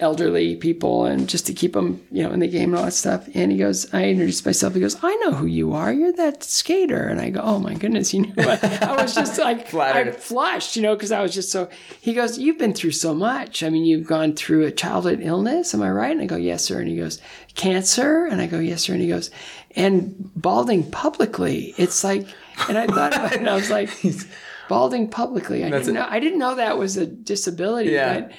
[0.00, 2.92] elderly people and just to keep them, you know, in the game and all that
[2.92, 3.28] stuff.
[3.34, 4.74] And he goes, I introduced myself.
[4.74, 5.92] He goes, I know who you are.
[5.92, 7.08] You're that skater.
[7.08, 10.76] And I go, Oh my goodness, you know I, I was just like, I flushed,
[10.76, 11.68] you know, because I was just so.
[12.00, 13.62] He goes, You've been through so much.
[13.62, 15.74] I mean, you've gone through a childhood illness.
[15.74, 16.12] Am I right?
[16.12, 16.78] And I go, Yes, sir.
[16.80, 17.20] And he goes,
[17.54, 18.26] Cancer.
[18.26, 18.92] And I go, Yes, sir.
[18.92, 19.30] And he goes,
[19.72, 21.74] And balding publicly.
[21.76, 22.26] It's like,
[22.68, 23.90] and I thought about it and I was like,
[24.68, 25.64] Balding publicly.
[25.64, 26.06] I didn't know.
[26.08, 27.90] I didn't know that was a disability.
[27.90, 28.20] Yeah.
[28.20, 28.32] But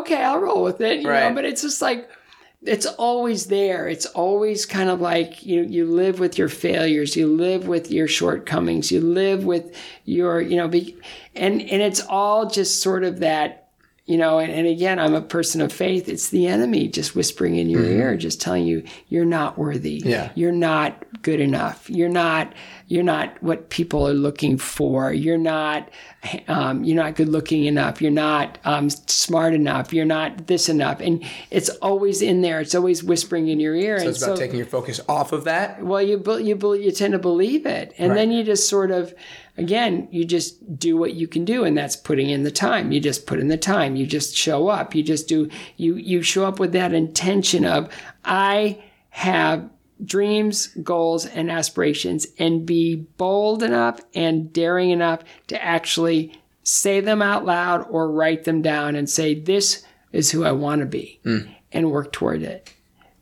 [0.00, 1.00] okay, I'll roll with it.
[1.00, 1.28] You Right.
[1.28, 2.08] know, but it's just like
[2.62, 3.88] it's always there.
[3.88, 8.08] It's always kind of like you you live with your failures, you live with your
[8.08, 10.96] shortcomings, you live with your you know, be,
[11.34, 13.60] and and it's all just sort of that.
[14.06, 16.10] You know, and, and again, I'm a person of faith.
[16.10, 18.00] It's the enemy just whispering in your mm-hmm.
[18.00, 20.02] ear, just telling you you're not worthy.
[20.04, 20.30] Yeah.
[20.34, 21.88] You're not good enough.
[21.88, 22.52] You're not.
[22.86, 25.12] You're not what people are looking for.
[25.12, 25.90] You're not.
[26.48, 28.00] Um, you're not good looking enough.
[28.00, 29.92] You're not um, smart enough.
[29.92, 31.00] You're not this enough.
[31.00, 32.60] And it's always in there.
[32.60, 33.98] It's always whispering in your ear.
[33.98, 35.82] So and it's about so, taking your focus off of that.
[35.82, 39.14] well, you you you tend to believe it, and then you just sort of,
[39.56, 42.92] again, you just do what you can do, and that's putting in the time.
[42.92, 43.96] You just put in the time.
[43.96, 44.94] You just show up.
[44.94, 45.48] You just do.
[45.76, 47.90] You you show up with that intention of
[48.24, 49.70] I have
[50.02, 57.20] dreams, goals, and aspirations, and be bold enough and daring enough to actually say them
[57.20, 61.20] out loud or write them down and say this is who I want to be,
[61.22, 61.40] hmm.
[61.72, 62.72] and work toward it.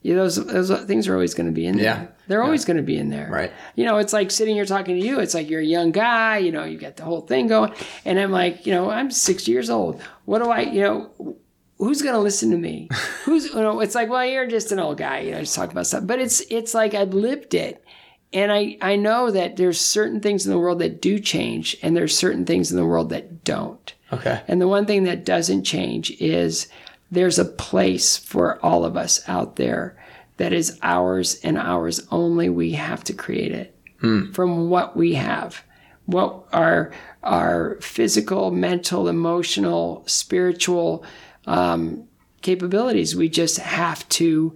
[0.03, 1.85] Yeah, those those things are always going to be in there.
[1.85, 2.07] Yeah.
[2.27, 3.29] They're always going to be in there.
[3.31, 3.53] Right.
[3.77, 5.21] You know, it's like sitting here talking to you.
[5.21, 7.73] It's like you're a young guy, you know, you got the whole thing going.
[8.05, 10.01] And I'm like, you know, I'm 60 years old.
[10.25, 11.37] What do I, you know,
[11.83, 12.89] who's going to listen to me?
[13.25, 15.73] Who's, you know, it's like, well, you're just an old guy, you know, just talk
[15.73, 16.07] about stuff.
[16.07, 17.85] But it's, it's like I've lived it.
[18.33, 21.97] And I, I know that there's certain things in the world that do change and
[21.97, 23.93] there's certain things in the world that don't.
[24.13, 24.41] Okay.
[24.49, 26.69] And the one thing that doesn't change is
[27.11, 29.99] there's a place for all of us out there
[30.39, 32.49] that is ours and ours only.
[32.49, 34.33] We have to create it hmm.
[34.33, 35.63] from what we have,
[36.07, 41.05] what our our physical, mental, emotional, spiritual
[41.47, 42.09] um,
[42.41, 43.17] capabilities.
[43.17, 44.55] We just have to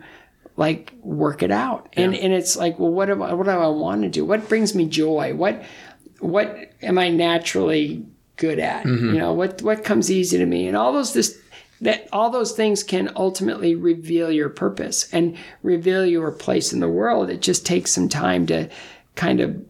[0.57, 1.89] like work it out.
[1.95, 4.24] And and it's like, well, what do I, what do I want to do?
[4.24, 5.34] What brings me joy?
[5.34, 5.62] What
[6.20, 8.07] what am I naturally
[8.37, 8.84] good at?
[8.87, 10.66] You know, what what comes easy to me?
[10.68, 11.39] And all those this
[11.82, 16.89] that all those things can ultimately reveal your purpose and reveal your place in the
[16.89, 17.28] world.
[17.28, 18.70] It just takes some time to
[19.14, 19.62] kind of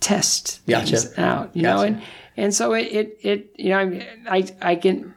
[0.00, 0.96] test Gotcha.
[0.96, 2.02] things out, you know, and
[2.36, 5.14] and so it it, it you know I I can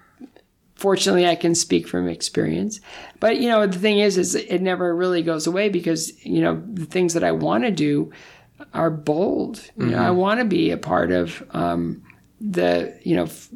[0.84, 2.82] fortunately I can speak from experience.
[3.22, 6.62] But you know the thing is is it never really goes away because you know
[6.82, 8.12] the things that I want to do
[8.74, 9.56] are bold.
[9.78, 10.18] You know, I Mm-hmm.
[10.24, 12.04] want to be a part of um,
[12.42, 13.24] the you know.
[13.24, 13.50] F-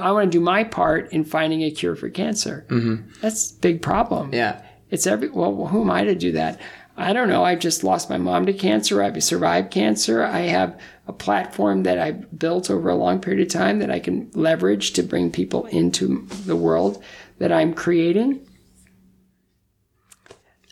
[0.00, 2.66] I want to do my part in finding a cure for cancer.
[2.68, 3.12] Mm-hmm.
[3.22, 4.32] That's a big problem.
[4.34, 4.60] Yeah.
[4.90, 6.60] It's every well, who am I to do that?
[6.96, 7.44] I don't know.
[7.44, 9.02] I've just lost my mom to cancer.
[9.02, 10.22] I've survived cancer.
[10.22, 10.78] I have
[11.08, 14.92] a platform that I've built over a long period of time that I can leverage
[14.92, 17.02] to bring people into the world
[17.38, 18.46] that I'm creating.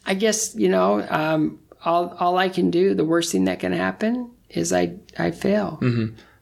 [0.07, 2.95] I guess you know, um, all all I can do.
[2.95, 5.79] The worst thing that can happen is I I fail.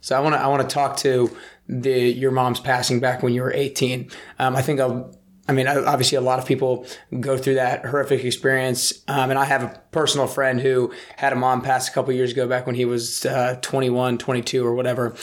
[0.02, 1.34] So I want to I want to talk to
[1.68, 4.10] the your mom's passing back when you were 18.
[4.38, 5.10] Um, I think a,
[5.50, 6.86] I mean, obviously, a lot of people
[7.18, 9.02] go through that horrific experience.
[9.08, 12.30] Um, and I have a personal friend who had a mom pass a couple years
[12.30, 15.16] ago, back when he was uh, 21, 22, or whatever.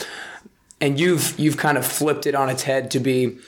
[0.82, 3.38] And you've you've kind of flipped it on its head to be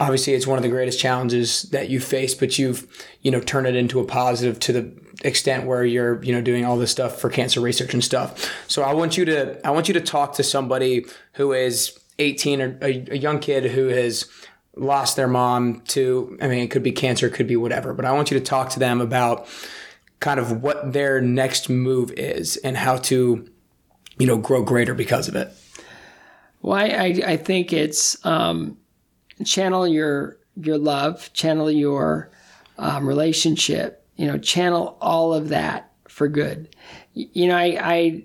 [0.00, 2.88] obviously it's one of the greatest challenges that you face, but you've
[3.22, 6.64] you know turned it into a positive to the extent where you're you know doing
[6.64, 8.52] all this stuff for cancer research and stuff.
[8.66, 12.60] So I want you to I want you to talk to somebody who is 18
[12.60, 14.28] or a, a young kid who has
[14.76, 18.04] lost their mom to I mean it could be cancer, it could be whatever, but
[18.04, 19.48] I want you to talk to them about
[20.20, 23.48] kind of what their next move is and how to
[24.18, 25.52] you know grow greater because of it.
[26.62, 28.76] Well, I, I, think it's um,
[29.44, 32.30] channel your your love, channel your
[32.78, 36.74] um, relationship, you know, channel all of that for good.
[37.12, 38.24] You know, I I,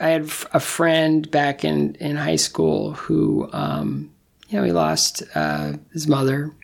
[0.00, 0.22] I had
[0.52, 4.13] a friend back in in high school who, um,
[4.48, 6.54] you know, he lost uh, his mother,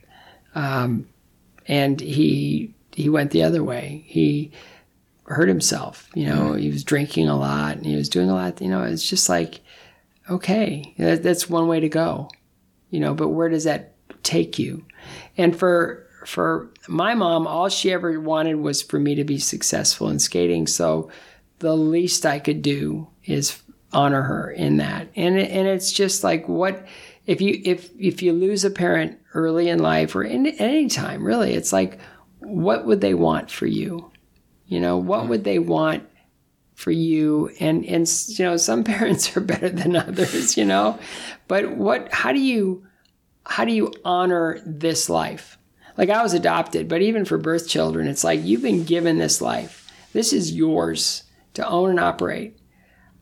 [0.54, 1.08] um,
[1.66, 4.04] and he he went the other way.
[4.06, 4.52] He
[5.24, 6.08] hurt himself.
[6.14, 6.58] You know, mm-hmm.
[6.58, 8.60] he was drinking a lot and he was doing a lot.
[8.60, 9.60] You know, it's just like,
[10.28, 12.28] okay, that, that's one way to go.
[12.90, 14.84] You know, but where does that take you.
[15.36, 20.08] And for for my mom, all she ever wanted was for me to be successful
[20.08, 20.66] in skating.
[20.66, 21.10] So
[21.60, 23.62] the least I could do is
[23.92, 25.08] honor her in that.
[25.16, 26.86] And and it's just like what
[27.26, 31.24] if you if if you lose a parent early in life or in any time
[31.24, 31.98] really, it's like
[32.38, 34.10] what would they want for you?
[34.66, 36.04] You know, what would they want
[36.74, 40.98] for you and and you know some parents are better than others you know
[41.46, 42.82] but what how do you
[43.50, 45.58] how do you honor this life?
[45.98, 49.40] Like I was adopted, but even for birth children, it's like you've been given this
[49.40, 49.90] life.
[50.12, 52.56] This is yours to own and operate.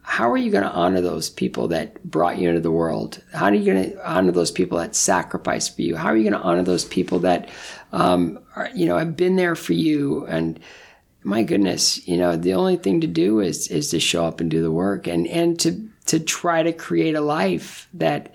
[0.09, 3.23] How are you going to honor those people that brought you into the world?
[3.35, 5.97] How are you going to honor those people that sacrificed for you?
[5.97, 7.51] How are you going to honor those people that,
[7.93, 10.25] um, are, you know, have been there for you?
[10.25, 10.59] And
[11.25, 14.51] my goodness, you know, the only thing to do is is to show up and
[14.51, 18.35] do the work and and to to try to create a life that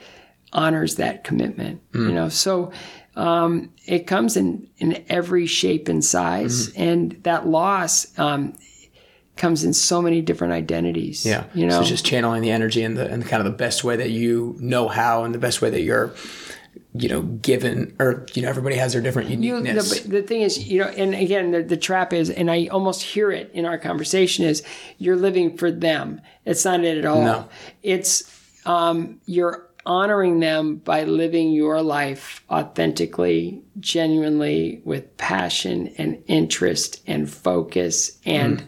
[0.53, 1.81] honors that commitment.
[1.93, 2.07] Mm.
[2.07, 2.71] You know, so
[3.15, 6.73] um, it comes in in every shape and size, mm.
[6.77, 8.17] and that loss.
[8.19, 8.53] Um,
[9.35, 11.25] comes in so many different identities.
[11.25, 13.83] Yeah, you know, so just channeling the energy and the and kind of the best
[13.83, 16.13] way that you know how, and the best way that you're,
[16.93, 19.95] you know, given or you know, everybody has their different uniqueness.
[19.95, 22.67] You, the, the thing is, you know, and again, the, the trap is, and I
[22.67, 24.63] almost hear it in our conversation is,
[24.97, 26.21] you're living for them.
[26.45, 27.21] It's not it at all.
[27.21, 27.49] No.
[27.81, 28.31] It's
[28.65, 37.29] um, you're honoring them by living your life authentically, genuinely, with passion and interest and
[37.29, 38.67] focus and mm.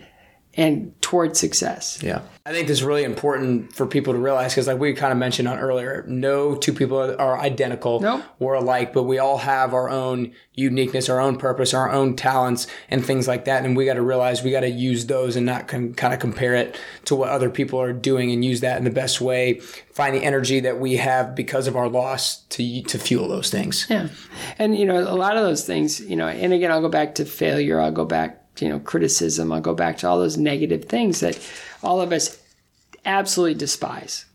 [0.57, 1.99] And toward success.
[2.01, 2.21] Yeah.
[2.45, 5.17] I think this is really important for people to realize because, like we kind of
[5.17, 8.23] mentioned on earlier, no two people are identical nope.
[8.39, 12.67] or alike, but we all have our own uniqueness, our own purpose, our own talents,
[12.89, 13.65] and things like that.
[13.65, 16.19] And we got to realize we got to use those and not com- kind of
[16.19, 19.59] compare it to what other people are doing and use that in the best way.
[19.93, 23.87] Find the energy that we have because of our loss to to fuel those things.
[23.89, 24.09] Yeah,
[24.59, 27.15] and you know a lot of those things, you know, and again, I'll go back
[27.15, 27.81] to failure.
[27.81, 29.51] I'll go back you know criticism.
[29.51, 31.39] I'll go back to all those negative things that
[31.83, 32.41] all of us
[33.05, 34.25] absolutely despise.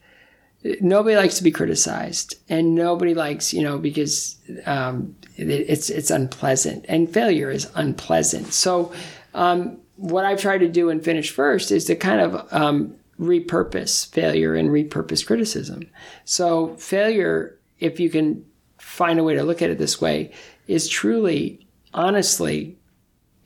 [0.80, 6.10] Nobody likes to be criticized and nobody likes you know because um, it, it's it's
[6.10, 8.52] unpleasant and failure is unpleasant.
[8.52, 8.92] So
[9.34, 14.10] um, what i've tried to do and finish first is to kind of um, repurpose
[14.10, 15.82] failure and repurpose criticism.
[16.24, 18.44] So failure if you can
[18.78, 20.32] find a way to look at it this way
[20.66, 22.78] is truly honestly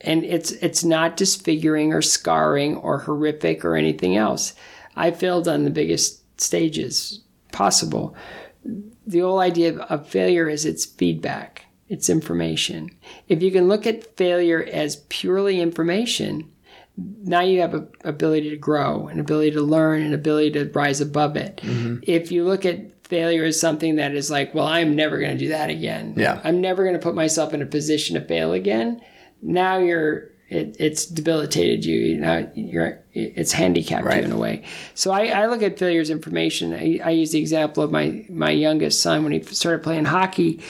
[0.04, 4.54] and it's it's not disfiguring or scarring or horrific or anything else.
[4.96, 7.20] I failed on the biggest stages
[7.52, 8.14] possible.
[9.06, 12.90] The whole idea of failure is it's feedback, it's information.
[13.28, 16.50] If you can look at failure as purely information,
[16.96, 21.00] now you have an ability to grow, an ability to learn, an ability to rise
[21.00, 21.60] above it.
[21.62, 21.96] Mm-hmm.
[22.02, 25.38] If you look at failure as something that is like, well, I'm never going to
[25.38, 26.14] do that again.
[26.16, 26.40] Yeah.
[26.44, 29.02] I'm never going to put myself in a position to fail again
[29.44, 31.98] now you're it, it's debilitated you.
[31.98, 34.18] You know, you're it's handicapped right.
[34.18, 34.64] you in a way.
[34.94, 36.72] So I, I look at failure as information.
[36.72, 40.60] I, I, use the example of my my youngest son when he started playing hockey.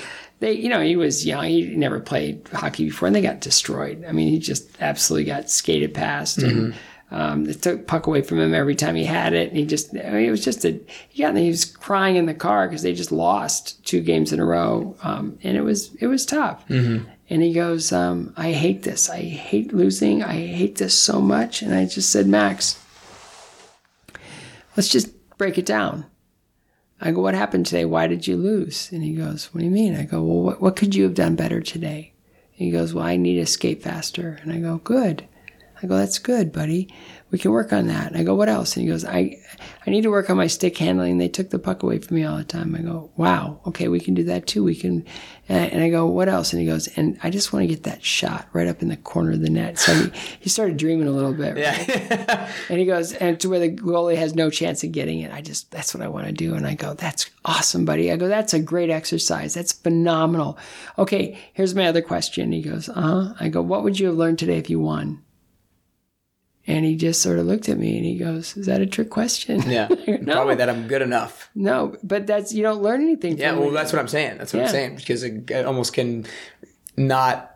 [0.41, 1.45] They, you know, he was young.
[1.45, 4.05] He never played hockey before, and they got destroyed.
[4.07, 6.59] I mean, he just absolutely got skated past, mm-hmm.
[6.59, 6.75] and
[7.11, 9.49] um, they took puck away from him every time he had it.
[9.49, 12.27] And he just, I mean, it was just a, he got, he was crying in
[12.27, 15.95] the car because they just lost two games in a row, um, and it was
[15.97, 16.67] it was tough.
[16.69, 17.09] Mm-hmm.
[17.31, 19.09] And he goes, um, I hate this.
[19.09, 20.23] I hate losing.
[20.23, 21.63] I hate this so much.
[21.63, 22.79] And I just said, Max,
[24.77, 26.07] let's just break it down.
[27.01, 27.85] I go, what happened today?
[27.85, 28.91] Why did you lose?
[28.93, 29.97] And he goes, what do you mean?
[29.97, 32.13] I go, well, what, what could you have done better today?
[32.57, 34.39] And he goes, well, I need to escape faster.
[34.43, 35.27] And I go, good.
[35.85, 36.89] I go, that's good, buddy.
[37.31, 38.07] We can work on that.
[38.07, 38.75] And I go, what else?
[38.75, 39.37] And he goes, I,
[39.87, 41.19] I need to work on my stick handling.
[41.19, 42.75] They took the puck away from me all the time.
[42.75, 44.65] I go, wow, okay, we can do that too.
[44.65, 45.05] We can,
[45.49, 46.53] and I go, what else?
[46.53, 48.97] And he goes, and I just want to get that shot right up in the
[48.97, 49.79] corner of the net.
[49.79, 51.57] So he, he started dreaming a little bit.
[51.57, 51.89] Right?
[51.89, 52.51] Yeah.
[52.71, 55.33] and he goes, and to where the goalie has no chance of getting it.
[55.33, 56.55] I just, that's what I want to do.
[56.55, 58.11] And I go, that's awesome, buddy.
[58.11, 59.53] I go, that's a great exercise.
[59.53, 60.57] That's phenomenal.
[60.99, 62.53] Okay, here's my other question.
[62.53, 63.35] He goes, uh huh.
[63.39, 65.21] I go, what would you have learned today if you won?
[66.67, 69.11] And he just sort of looked at me and he goes, Is that a trick
[69.11, 69.63] question?
[69.71, 69.89] Yeah.
[70.23, 71.51] no, Probably that I'm good enough.
[71.55, 73.73] no, but that's, you don't learn anything Yeah, well, it.
[73.73, 74.39] that's what I'm saying.
[74.39, 74.67] That's what Yeah.
[74.67, 76.25] I'm saying because it, it almost can
[76.97, 77.51] not.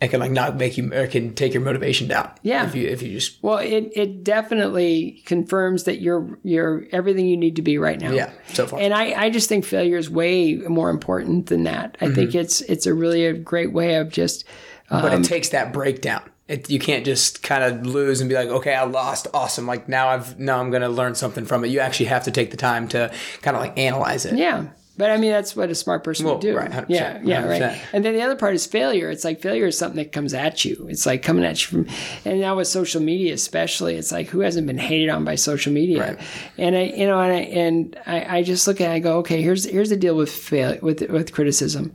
[0.00, 2.32] It can like not make you, or it can take your motivation down.
[2.42, 2.66] Yeah.
[2.66, 7.36] If you if you just Well, it, it definitely confirms that you're you're everything you
[7.36, 8.10] need to be right now.
[8.10, 8.80] yeah so far.
[8.80, 11.96] And I, I just think failure is way more important than that.
[12.00, 12.14] I Mm-hmm.
[12.16, 14.44] think it's it's a really a great way of just
[14.90, 16.28] but um, it takes that breakdown.
[16.52, 19.66] It, you can't just kind of lose and be like, okay, I lost, awesome.
[19.66, 21.68] Like now I've now I'm gonna learn something from it.
[21.68, 24.36] You actually have to take the time to kind of like analyze it.
[24.36, 24.66] yeah.
[24.98, 26.54] But I mean that's what a smart person Well, would do.
[26.54, 27.62] right, 100%, yeah, yeah, right.
[27.62, 27.78] 100%.
[27.94, 29.08] And then the other part is failure.
[29.08, 30.86] It's like failure is something that comes at you.
[30.90, 31.94] It's like coming at you from
[32.26, 35.72] and now with social media especially, it's like who hasn't been hated on by social
[35.72, 36.00] media?
[36.00, 36.20] Right.
[36.58, 39.16] And I you know, and I and I, I just look at it, I go,
[39.20, 41.94] okay, here's here's the deal with fail with with criticism.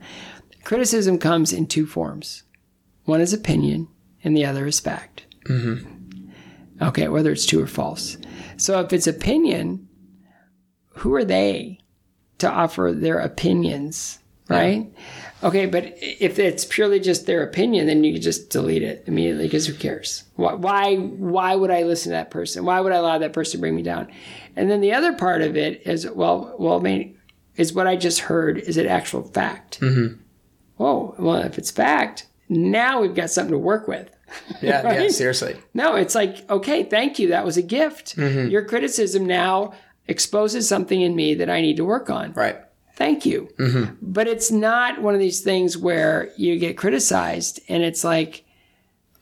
[0.64, 2.42] Criticism comes in two forms.
[3.04, 3.86] One is opinion,
[4.24, 5.26] and the other is fact.
[5.44, 6.32] Mm-hmm.
[6.80, 8.16] Okay, whether it's true or false.
[8.56, 9.88] So if it's opinion,
[10.90, 11.80] who are they
[12.38, 14.92] to offer their opinions, right?
[15.42, 19.66] Okay, but if it's purely just their opinion, then you just delete it immediately because
[19.66, 20.24] who cares?
[20.36, 20.96] Why, why?
[20.96, 22.64] Why would I listen to that person?
[22.64, 24.08] Why would I allow that person to bring me down?
[24.56, 26.84] And then the other part of it is, well, well,
[27.56, 29.80] is what I just heard is it actual fact?
[29.80, 30.20] Mm-hmm.
[30.76, 34.10] Whoa, well, if it's fact, now we've got something to work with.
[34.60, 35.56] Yeah, yeah, seriously.
[35.72, 37.28] No, it's like, okay, thank you.
[37.28, 38.14] That was a gift.
[38.16, 38.50] Mm-hmm.
[38.50, 39.72] Your criticism now
[40.06, 42.32] exposes something in me that I need to work on.
[42.34, 42.58] Right.
[42.94, 43.48] Thank you.
[43.58, 43.94] Mm-hmm.
[44.02, 48.44] But it's not one of these things where you get criticized and it's like,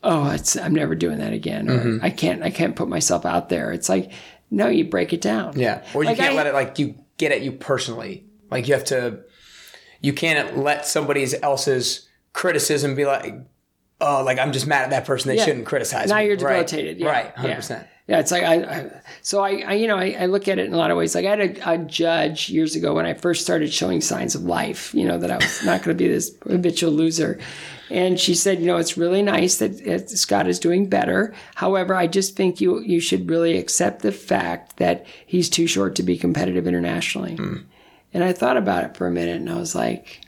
[0.03, 1.69] oh, it's I'm never doing that again.
[1.69, 2.05] Or mm-hmm.
[2.05, 3.73] I can't I can't put myself out there.
[3.73, 4.11] It's like,
[4.51, 5.59] no, you break it down.
[5.59, 5.85] Yeah.
[5.95, 8.25] Or you Like, can't I- let it like you get at you personally.
[8.51, 9.21] Like you have to
[10.01, 12.06] you can't let somebody else's
[12.37, 13.35] criticism be like
[14.01, 15.47] oh like I'm just mad at that person they Yeah.
[15.47, 16.27] shouldn't criticize Now me.
[16.27, 16.67] you're Right.
[16.67, 16.99] debilitated.
[16.99, 17.09] Yeah.
[17.09, 17.57] Right, Yeah.
[17.57, 17.87] 100%.
[18.09, 18.91] Yeah, it's like I, I
[19.23, 21.15] so I, I you know I, I look at it in a lot of ways.
[21.17, 24.45] Like I had a, a judge years ago when I first started showing signs of
[24.45, 24.95] life.
[24.95, 27.41] You know that I was not going to be this habitual loser,
[27.91, 31.35] and she said, you know, it's really nice that Scott is doing better.
[31.57, 35.97] However, I just think you you should really accept the fact that he's too short
[35.97, 37.35] to be competitive internationally.
[37.37, 37.65] Mm.
[38.15, 40.21] And I thought about it for a minute, and I was like,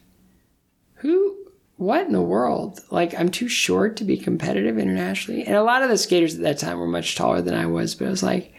[1.78, 2.80] what in the world?
[2.90, 5.44] Like, I'm too short to be competitive internationally.
[5.44, 7.94] And a lot of the skaters at that time were much taller than I was,
[7.94, 8.52] but I was like,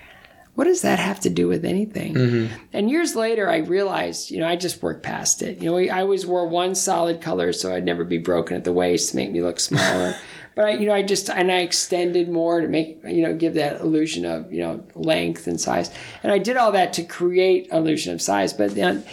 [0.55, 2.15] what does that have to do with anything?
[2.15, 2.55] Mm-hmm.
[2.73, 5.61] And years later, I realized, you know, I just worked past it.
[5.61, 8.73] You know, I always wore one solid color so I'd never be broken at the
[8.73, 10.15] waist to make me look smaller.
[10.55, 13.53] but I, you know, I just and I extended more to make, you know, give
[13.53, 15.91] that illusion of, you know, length and size.
[16.23, 18.51] And I did all that to create illusion of size.
[18.51, 19.05] But then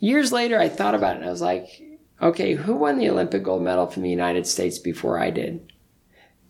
[0.00, 1.83] years later, I thought about it and I was like,
[2.20, 5.72] okay, who won the Olympic gold medal from the United States before I did?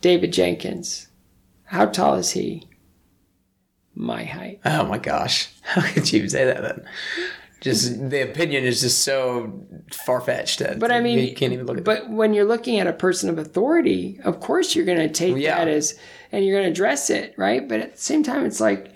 [0.00, 1.08] David Jenkins.
[1.64, 2.68] How tall is he?
[3.94, 4.60] My height.
[4.64, 5.48] Oh my gosh.
[5.62, 6.84] How could you say that then?
[7.60, 11.64] Just the opinion is just so far fetched that But I mean, you can't even
[11.64, 14.98] look at But when you're looking at a person of authority, of course you're going
[14.98, 15.56] to take Yeah.
[15.56, 15.98] that as,
[16.30, 17.66] and you're going to address it, right?
[17.66, 18.92] But at the same time, it's like,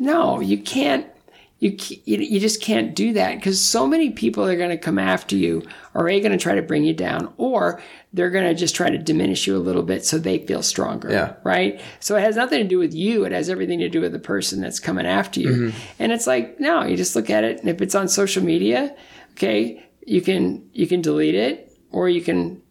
[0.00, 1.06] no, you can't.
[1.60, 4.98] You you you just can't do that because so many people are going to come
[4.98, 7.82] after you, or a going to try to bring you down, or
[8.12, 11.10] they're going to just try to diminish you a little bit so they feel stronger.
[11.10, 11.34] Yeah.
[11.42, 11.80] Right.
[11.98, 13.24] So it has nothing to do with you.
[13.24, 15.48] It has everything to do with the person that's coming after you.
[15.48, 15.78] Mm-hmm.
[15.98, 18.94] And it's like, no, you just look at it, and if it's on social media,
[19.32, 22.62] okay, you can you can delete it or you can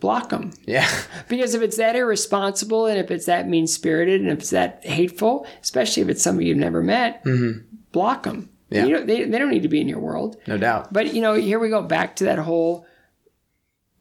[0.00, 0.88] block them Yeah.
[1.28, 4.84] because if it's that irresponsible and if it's that mean spirited and if it's that
[4.84, 7.22] hateful, especially if it's somebody you've never met,
[7.92, 8.50] block them.
[8.70, 8.86] Yeah.
[8.86, 10.36] You they, they don't need to be in your world.
[10.46, 10.92] No doubt.
[10.92, 12.86] But you know, here we go back to that whole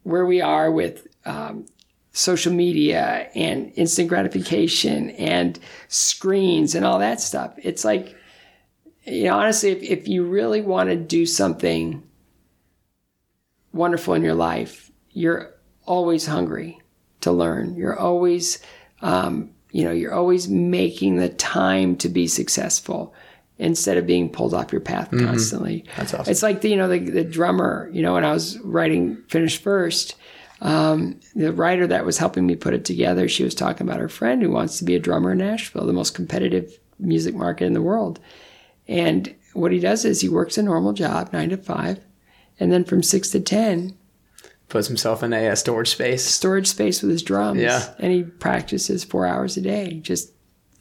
[0.03, 1.65] where we are with um,
[2.11, 7.53] social media and instant gratification and screens and all that stuff.
[7.57, 8.15] It's like,
[9.05, 12.03] you know, honestly, if, if you really want to do something
[13.71, 15.53] wonderful in your life, you're
[15.85, 16.79] always hungry
[17.21, 17.75] to learn.
[17.75, 18.59] You're always,
[19.01, 23.13] um, you know, you're always making the time to be successful.
[23.59, 25.81] Instead of being pulled off your path constantly.
[25.81, 25.91] Mm-hmm.
[25.97, 26.31] That's awesome.
[26.31, 27.89] It's like the you know the, the drummer.
[27.93, 30.15] You know, when I was writing Finish First,
[30.61, 34.09] um, the writer that was helping me put it together, she was talking about her
[34.09, 37.73] friend who wants to be a drummer in Nashville, the most competitive music market in
[37.73, 38.19] the world.
[38.87, 41.99] And what he does is he works a normal job, nine to five,
[42.59, 43.95] and then from six to ten,
[44.69, 46.23] Puts himself in a, uh storage space.
[46.23, 47.59] storage space with his drums.
[47.59, 47.91] Yeah.
[47.97, 50.31] And he practices four hours a day, just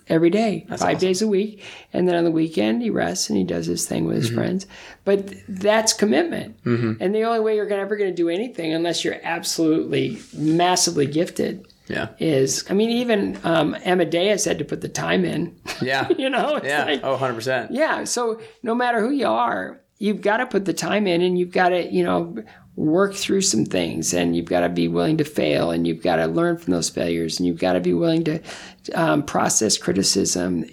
[0.09, 0.99] every day, five awesome.
[0.99, 1.63] days a week.
[1.93, 4.37] And then on the weekend, he rests and he does his thing with his Mm-hmm.
[4.39, 4.67] friends.
[5.05, 6.57] But that's commitment.
[6.65, 11.07] And the only way you're gonna, ever going to do anything, unless you're absolutely massively
[11.07, 12.09] gifted, Yeah.
[12.19, 15.57] is I mean, even um, Amadeus had to put the time in.
[15.81, 16.09] Yeah.
[16.19, 16.85] you know, it's Yeah.
[16.85, 17.69] like- oh, 100%.
[17.71, 18.05] yeah.
[18.05, 21.51] So no matter who you are, you've got to put the time in and you've
[21.53, 22.37] got to, you know,
[22.79, 26.17] work through some things and you've got to be willing to fail and you've got
[26.17, 28.41] to learn from those failures and you've got to be willing to
[28.95, 30.65] um, process criticism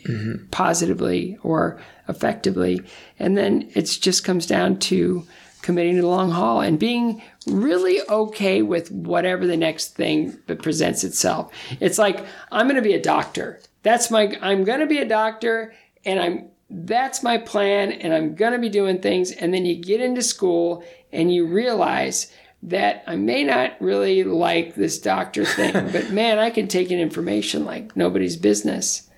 [0.52, 2.80] positively or effectively.
[3.18, 5.26] And then it just comes down to
[5.64, 10.62] committing to the long haul and being really okay with whatever the next thing that
[10.62, 11.52] presents itself.
[11.80, 13.60] It's like I'm going to be a doctor.
[13.82, 15.74] That's my I'm going to be a doctor
[16.06, 19.76] and I'm that's my plan and I'm going to be doing things and then you
[19.76, 22.32] get into school and you realize
[22.64, 27.00] that I may not really like this doctor thing, but man, I can take in
[27.00, 29.10] information like nobody's business.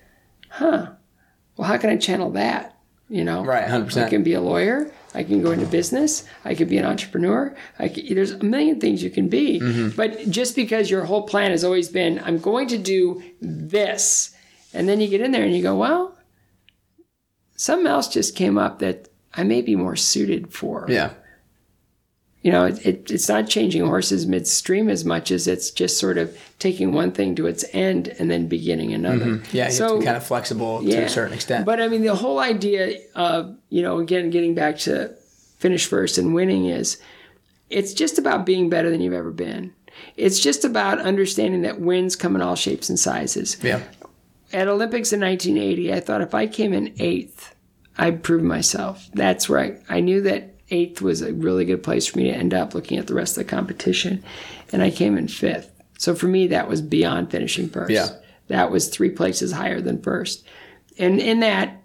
[0.50, 0.92] Huh.
[1.56, 2.78] Well, how can I channel that?
[3.08, 3.44] You know?
[3.44, 4.04] Right, 100%.
[4.04, 4.92] I can be a lawyer.
[5.14, 6.24] I can go into business.
[6.44, 7.56] I could be an entrepreneur.
[7.78, 9.58] I can, there's a million things you can be.
[9.58, 9.96] Mm-hmm.
[9.96, 14.34] But just because your whole plan has always been, I'm going to do this,
[14.74, 16.17] and then you get in there and you go, well,
[17.58, 20.86] something else just came up that I may be more suited for.
[20.88, 21.10] Yeah.
[22.40, 26.18] You know, it, it, it's not changing horses midstream as much as it's just sort
[26.18, 29.26] of taking one thing to its end and then beginning another.
[29.26, 29.56] Mm-hmm.
[29.56, 29.64] Yeah.
[29.64, 31.66] Have kind of flexible to a certain extent.
[31.66, 35.14] But I mean, the whole idea of, you know, again, getting back to
[35.58, 36.98] finish first and winning is
[37.70, 39.74] it's just about being better than you've ever been.
[40.16, 43.56] It's just about understanding that wins come in all shapes and sizes.
[43.64, 43.82] yeah.
[44.52, 47.54] At Olympics in 1980, I thought if I came in eighth,
[47.96, 49.08] I'd prove myself.
[49.12, 49.80] That's right.
[49.88, 52.98] I knew that eighth was a really good place for me to end up looking
[52.98, 54.22] at the rest of the competition.
[54.72, 55.72] And I came in fifth.
[55.98, 57.90] So for me, that was beyond finishing first.
[57.90, 58.08] Yeah.
[58.48, 60.46] That was three places higher than first.
[60.98, 61.82] And in that,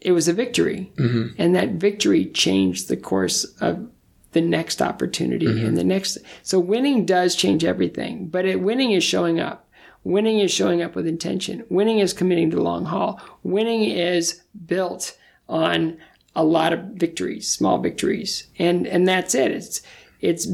[0.00, 0.92] it was a victory.
[0.96, 1.40] Mm-hmm.
[1.40, 3.88] And that victory changed the course of
[4.32, 5.66] the next opportunity mm-hmm.
[5.66, 6.18] and the next.
[6.42, 9.70] So winning does change everything, but it, winning is showing up.
[10.04, 11.64] Winning is showing up with intention.
[11.70, 13.18] Winning is committing to the long haul.
[13.42, 15.16] Winning is built
[15.48, 15.96] on
[16.36, 19.50] a lot of victories, small victories, and and that's it.
[19.50, 19.80] It's
[20.20, 20.46] it's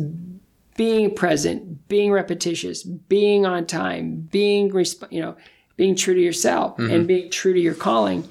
[0.77, 5.37] being present, being repetitious, being on time, being resp- you know,
[5.77, 6.93] being true to yourself, mm-hmm.
[6.93, 8.31] and being true to your calling.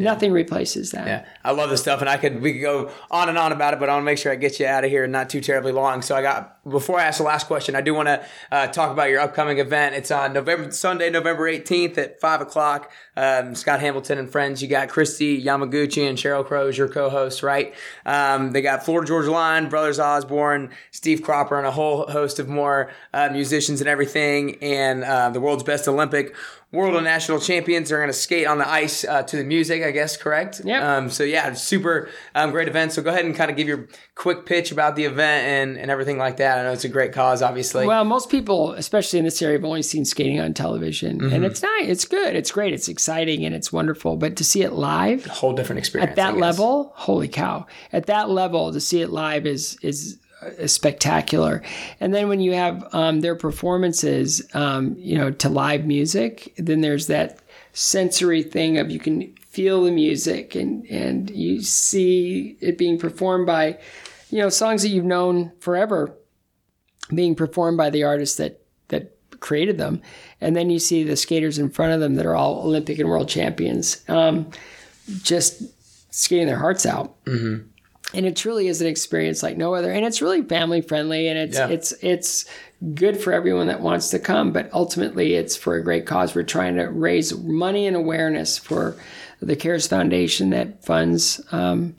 [0.00, 1.06] Nothing replaces that.
[1.06, 3.74] Yeah, I love this stuff, and I could we could go on and on about
[3.74, 5.40] it, but I want to make sure I get you out of here not too
[5.40, 6.02] terribly long.
[6.02, 8.90] So I got before I ask the last question, I do want to uh, talk
[8.90, 9.94] about your upcoming event.
[9.94, 12.90] It's on November Sunday, November eighteenth at five o'clock.
[13.16, 14.62] Um, Scott Hamilton and friends.
[14.62, 17.74] You got Kristi Yamaguchi and Sheryl Crow as your co-hosts, right?
[18.06, 22.48] Um, they got Florida Georgia Line, Brothers Osborne, Steve Cropper, and a whole host of
[22.48, 26.34] more uh, musicians and everything, and uh, the world's best Olympic.
[26.70, 29.82] World and national champions are going to skate on the ice uh, to the music,
[29.82, 30.60] I guess, correct?
[30.62, 30.82] Yep.
[30.82, 32.92] Um, so yeah, super um, great event.
[32.92, 35.90] So go ahead and kind of give your quick pitch about the event and, and
[35.90, 36.57] everything like that.
[36.58, 37.86] I know it's a great cause, obviously.
[37.86, 41.32] Well, most people, especially in this area, have only seen skating on television, Mm-hmm.
[41.34, 41.86] and it's nice.
[41.88, 42.36] It's good.
[42.36, 42.72] It's great.
[42.74, 44.16] It's exciting and it's wonderful.
[44.16, 47.66] But to see it live a whole different experience at that level, holy cow!
[47.92, 50.18] At that level, to see it live is is
[50.66, 51.62] spectacular.
[52.00, 56.80] And then when you have um, their performances, um, you know, to live music, then
[56.80, 57.40] there's that
[57.72, 63.46] sensory thing of you can feel the music and and you see it being performed
[63.46, 63.78] by,
[64.30, 66.14] you know, songs that you've known forever
[67.14, 70.02] being performed by the artists that that created them,
[70.40, 73.08] and then you see the skaters in front of them that are all Olympic and
[73.08, 74.50] world champions, um,
[75.22, 75.62] just
[76.10, 77.22] skating their hearts out.
[77.24, 77.66] Mm-hmm.
[78.14, 81.38] And it truly is an experience like no other, and it's really family friendly, and
[81.38, 81.68] it's Yeah.
[81.68, 82.46] it's it's
[82.94, 84.50] good for everyone that wants to come.
[84.50, 86.34] But ultimately, it's for a great cause.
[86.34, 88.96] We're trying to raise money and awareness for
[89.40, 91.94] the CARES Foundation that funds um,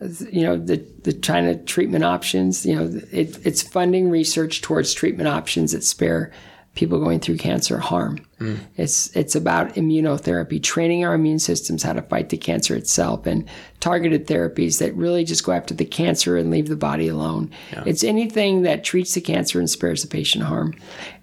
[0.00, 2.66] you know the the China treatment options.
[2.66, 6.32] You know, it, it's funding research towards treatment options that spare
[6.76, 8.18] people going through cancer harm.
[8.38, 8.58] Mm.
[8.76, 13.48] It's it's about immunotherapy, training our immune systems how to fight the cancer itself, and
[13.80, 17.50] targeted therapies that really just go after the cancer and leave the body alone.
[17.72, 17.84] Yeah.
[17.86, 20.74] It's anything that treats the cancer and spares the patient harm.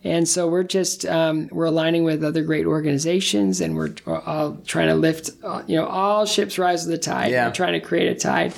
[0.04, 4.88] And so we're just um, we're aligning with other great organizations, and we're all trying
[4.88, 5.30] to lift.
[5.44, 7.32] Uh, you know, all ships rise with the tide.
[7.32, 7.46] Yeah.
[7.46, 8.56] We're trying to create a tide,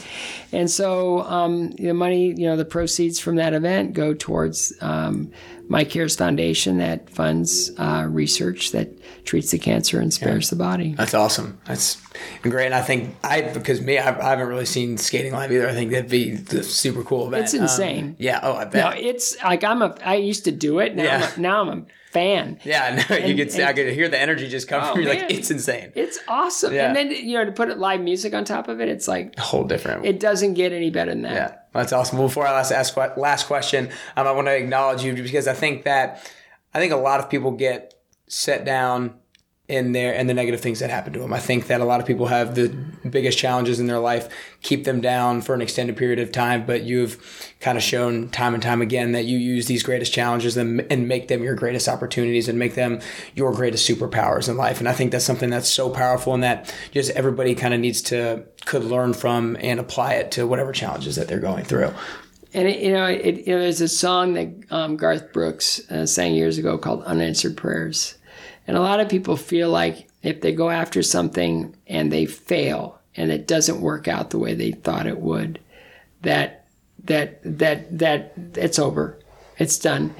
[0.53, 4.71] and so um, the money, you know, the proceeds from that event go towards.
[4.79, 5.33] Um,
[5.67, 8.89] my Cares Foundation that funds uh, research that
[9.25, 10.49] treats the cancer and spares yeah.
[10.51, 10.93] the body.
[10.95, 11.59] That's awesome.
[11.65, 12.01] That's
[12.41, 12.67] great.
[12.67, 15.67] And I think I because me, I, I, haven't really seen skating live either.
[15.67, 17.45] I think that'd be the super cool event.
[17.45, 18.05] It's insane.
[18.05, 18.39] Um, yeah.
[18.43, 18.95] Oh, I bet.
[18.95, 19.95] No, it's like I'm a.
[20.05, 20.95] I used to do it.
[20.95, 21.15] Now yeah.
[21.15, 21.85] I'm a, now I'm a
[22.15, 22.59] fan.
[22.63, 25.01] Yeah, no, and, you could see, I could hear the energy just come oh, from
[25.01, 25.09] you.
[25.09, 25.91] Like it's insane.
[25.95, 26.73] It's awesome.
[26.73, 26.87] Yeah.
[26.87, 29.41] And then you know to put live music on top of it, it's like a
[29.41, 30.05] whole different.
[30.05, 31.33] It doesn't get any better than that.
[31.33, 32.17] Yeah, that's awesome.
[32.19, 35.83] Before I last ask last question, um, I want to acknowledge you because I think
[35.83, 36.31] that
[36.73, 37.93] I think a lot of people get
[38.27, 39.19] set down
[39.67, 41.33] in there and the negative things that happen to them.
[41.33, 42.69] I think that a lot of people have the
[43.09, 44.29] biggest challenges in their life
[44.61, 48.53] keep them down for an extended period of time, but you've kind of shown time
[48.53, 51.87] and time again that you use these greatest challenges and, and make them your greatest
[51.87, 52.99] opportunities and make them
[53.33, 54.79] your greatest superpowers in life.
[54.79, 58.03] And I think that's something that's so powerful and that just everybody kind of needs
[58.03, 61.91] to could learn from and apply it to whatever challenges that they're going through.
[62.53, 66.05] And it, you know, it, you know, there's a song that um, Garth Brooks uh,
[66.05, 68.15] sang years ago called "Unanswered Prayers,"
[68.67, 72.99] And a lot of people feel like if they go after something and they fail
[73.15, 75.59] and it doesn't work out the way they thought it would,
[76.21, 76.65] that
[77.03, 79.19] that that that it's over.
[79.57, 80.15] It's done.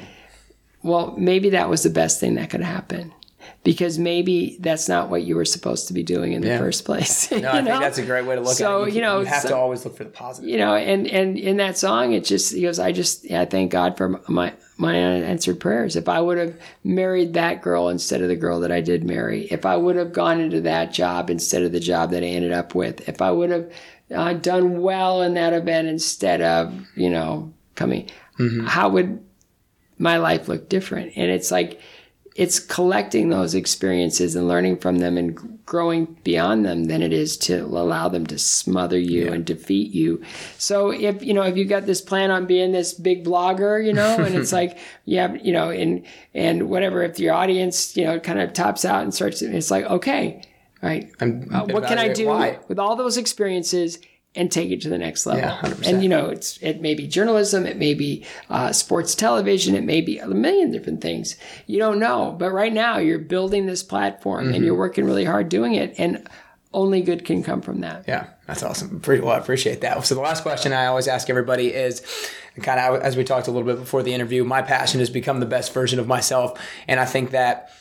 [0.84, 3.12] Well, maybe that was the best thing that could happen
[3.66, 6.54] because maybe that's not what you were supposed to be doing in yeah.
[6.54, 7.30] the first place.
[7.32, 7.72] no, I know?
[7.72, 8.92] think that's a great way to look so, at it.
[8.92, 10.50] You, you know, you have so, to always look for the positive.
[10.50, 13.72] You know, and and in that song, it just he goes, I just I thank
[13.72, 15.96] God for my my unanswered prayers.
[15.96, 19.46] If I would have married that girl instead of the girl that I did marry,
[19.46, 22.52] if I would have gone into that job instead of the job that I ended
[22.52, 23.72] up with, if I would have
[24.14, 28.68] uh, done well in that event instead of you know coming, mm-hmm.
[28.68, 29.26] how would
[29.98, 31.14] my life look different?
[31.16, 31.82] And it's like
[32.36, 37.38] it's collecting those experiences and learning from them and growing beyond them than it is
[37.38, 39.32] to allow them to smother you yeah.
[39.32, 40.22] and defeat you.
[40.58, 43.94] So if you know if you got this plan on being this big blogger, you
[43.94, 48.20] know, and it's like yeah, you know, and and whatever if your audience you know
[48.20, 50.42] kind of tops out and starts, it's like okay,
[50.82, 52.60] right, uh, what can I do why?
[52.68, 54.00] with all those experiences?
[54.36, 55.42] And take it to the next level.
[55.42, 55.88] Yeah, 100%.
[55.88, 59.84] And you know, it's it may be journalism, it may be uh, sports television, it
[59.84, 61.38] may be a million different things.
[61.68, 64.56] You don't know, but right now you're building this platform mm-hmm.
[64.56, 66.28] and you're working really hard doing it, and
[66.74, 68.04] only good can come from that.
[68.08, 69.02] Yeah, that's awesome.
[69.08, 70.06] Well, I appreciate that.
[70.06, 72.02] So the last question I always ask everybody is,
[72.62, 75.40] kind of as we talked a little bit before the interview, my passion is become
[75.40, 77.72] the best version of myself, and I think that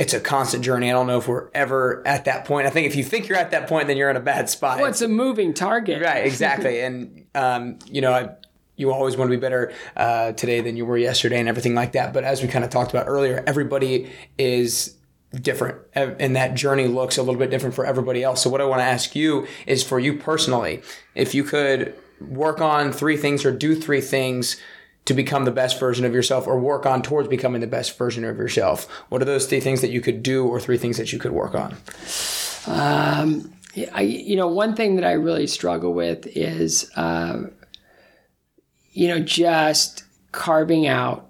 [0.00, 0.88] it's a constant journey.
[0.88, 2.66] I don't know if we're ever at that point.
[2.66, 4.78] I think if you think you're at that point, then you're in a bad spot.
[4.78, 6.02] Well, it's a moving target.
[6.02, 6.80] Right, exactly.
[6.80, 8.30] and, um, you know, I,
[8.76, 11.92] you always want to be better uh, today than you were yesterday and everything like
[11.92, 12.14] that.
[12.14, 14.96] But as we kind of talked about earlier, everybody is
[15.32, 18.42] different and that journey looks a little bit different for everybody else.
[18.42, 20.82] So what I want to ask you is for you personally,
[21.14, 24.56] if you could work on three things or do three things
[25.10, 28.24] to become the best version of yourself or work on towards becoming the best version
[28.24, 28.88] of yourself?
[29.08, 31.32] What are those three things that you could do or three things that you could
[31.32, 31.76] work on?
[32.68, 33.52] Um,
[33.92, 37.42] I, you know, one thing that I really struggle with is, uh,
[38.92, 41.28] you know, just carving out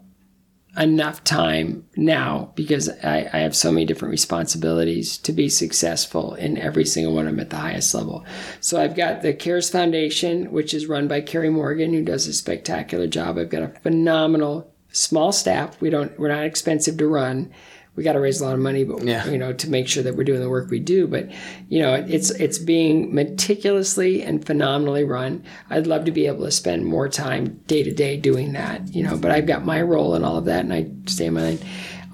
[0.76, 6.56] enough time now because I, I, have so many different responsibilities to be successful in
[6.58, 8.24] every single one of them at the highest level.
[8.60, 12.32] So I've got the CARES Foundation, which is run by Carrie Morgan, who does a
[12.32, 13.36] spectacular job.
[13.36, 15.80] I've got a phenomenal small staff.
[15.80, 17.52] We don't we're not expensive to run
[18.00, 19.26] we got to raise a lot of money, but yeah.
[19.26, 21.06] you know, to make sure that we're doing the work we do.
[21.06, 21.30] But
[21.68, 25.44] you know, it's it's being meticulously and phenomenally run.
[25.68, 28.94] I'd love to be able to spend more time day to day doing that.
[28.94, 31.34] You know, but I've got my role in all of that, and I stay in
[31.34, 31.58] my lane.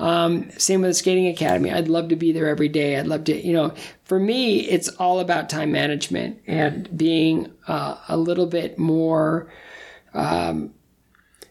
[0.00, 1.70] Um, same with the skating academy.
[1.70, 2.98] I'd love to be there every day.
[2.98, 3.72] I'd love to, you know,
[4.02, 9.52] for me, it's all about time management and being uh, a little bit more
[10.14, 10.74] um,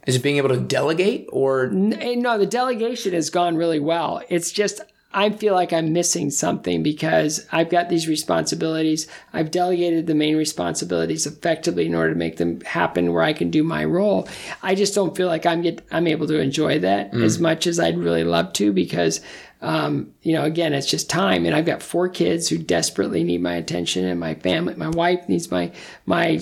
[0.05, 1.65] is it being able to delegate or?
[1.65, 4.21] Eh, no, the delegation has gone really well.
[4.29, 4.81] It's just
[5.15, 9.07] I feel like I'm missing something because I've got these responsibilities.
[9.31, 13.49] I've delegated the main responsibilities effectively in order to make them happen where I can
[13.49, 14.27] do my role.
[14.61, 17.23] I just don't feel like I'm get I'm able to enjoy that mm.
[17.23, 19.21] as much as I'd really love to because
[19.61, 21.45] um, you know, again, it's just time.
[21.45, 25.27] And I've got four kids who desperately need my attention, and my family, my wife
[25.29, 25.71] needs my
[26.05, 26.39] my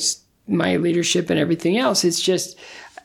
[0.47, 2.03] my leadership and everything else.
[2.03, 2.57] It's just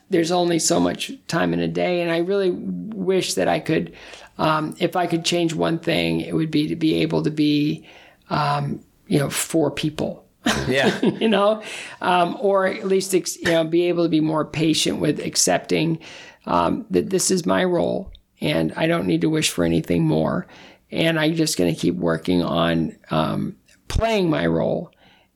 [0.09, 3.93] there's only so much time in a day, and I really wish that I could
[4.37, 7.85] Um, if I could change one thing, it would be to be able to be,
[8.29, 10.25] um, you know, for people.
[10.67, 11.01] Yeah.
[11.01, 11.61] you know,
[12.01, 15.99] um, or at least you know be able to be more patient with accepting
[16.45, 20.47] um, that this is my role and I don't need to wish for anything more,
[20.91, 23.57] and I'm just going to keep working on um,
[23.89, 24.91] playing my role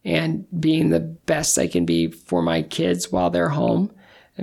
[0.06, 3.92] and being the best I can be for my kids while they're home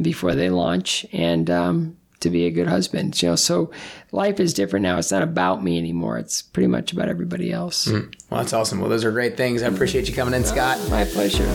[0.00, 3.20] before they launch, and um, to be a good husband.
[3.22, 3.70] You know, so
[4.12, 4.98] life is different now.
[4.98, 6.18] It's not about me anymore.
[6.18, 7.86] It's pretty much about everybody else.
[7.86, 8.14] Mm.
[8.30, 8.80] Well, that's awesome.
[8.80, 9.62] Well, those are great things.
[9.62, 10.78] I appreciate you coming in, Scott.
[10.90, 11.46] My pleasure.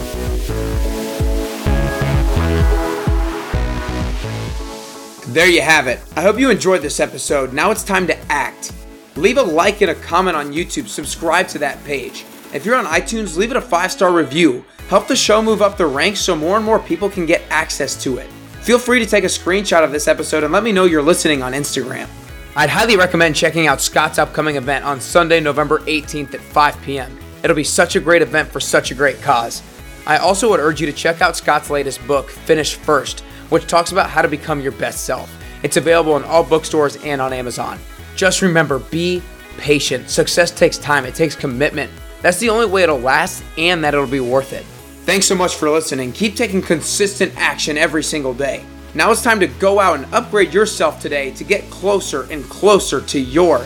[5.36, 6.00] There you have it.
[6.16, 7.52] I hope you enjoyed this episode.
[7.52, 8.72] Now it's time to act.
[9.18, 10.88] Leave a like and a comment on YouTube.
[10.88, 12.26] Subscribe to that page.
[12.54, 14.64] If you're on iTunes, leave it a five star review.
[14.90, 18.02] Help the show move up the ranks so more and more people can get access
[18.04, 18.30] to it.
[18.62, 21.42] Feel free to take a screenshot of this episode and let me know you're listening
[21.42, 22.08] on Instagram.
[22.56, 27.18] I'd highly recommend checking out Scott's upcoming event on Sunday, November 18th at 5 p.m.
[27.44, 29.64] It'll be such a great event for such a great cause.
[30.06, 33.92] I also would urge you to check out Scott's latest book, Finish First, which talks
[33.92, 35.36] about how to become your best self.
[35.64, 37.80] It's available in all bookstores and on Amazon.
[38.16, 39.24] Just remember be
[39.58, 40.10] patient.
[40.12, 41.92] Success takes time, it takes commitment.
[42.22, 44.66] That's the only way it'll last and that it'll be worth it.
[45.06, 46.12] Thanks so much for listening.
[46.14, 48.66] Keep taking consistent action every single day.
[48.96, 53.02] Now it's time to go out and upgrade yourself today to get closer and closer
[53.02, 53.60] to your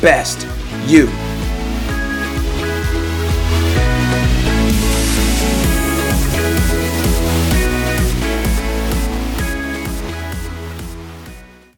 [0.00, 0.44] best
[0.88, 1.08] you.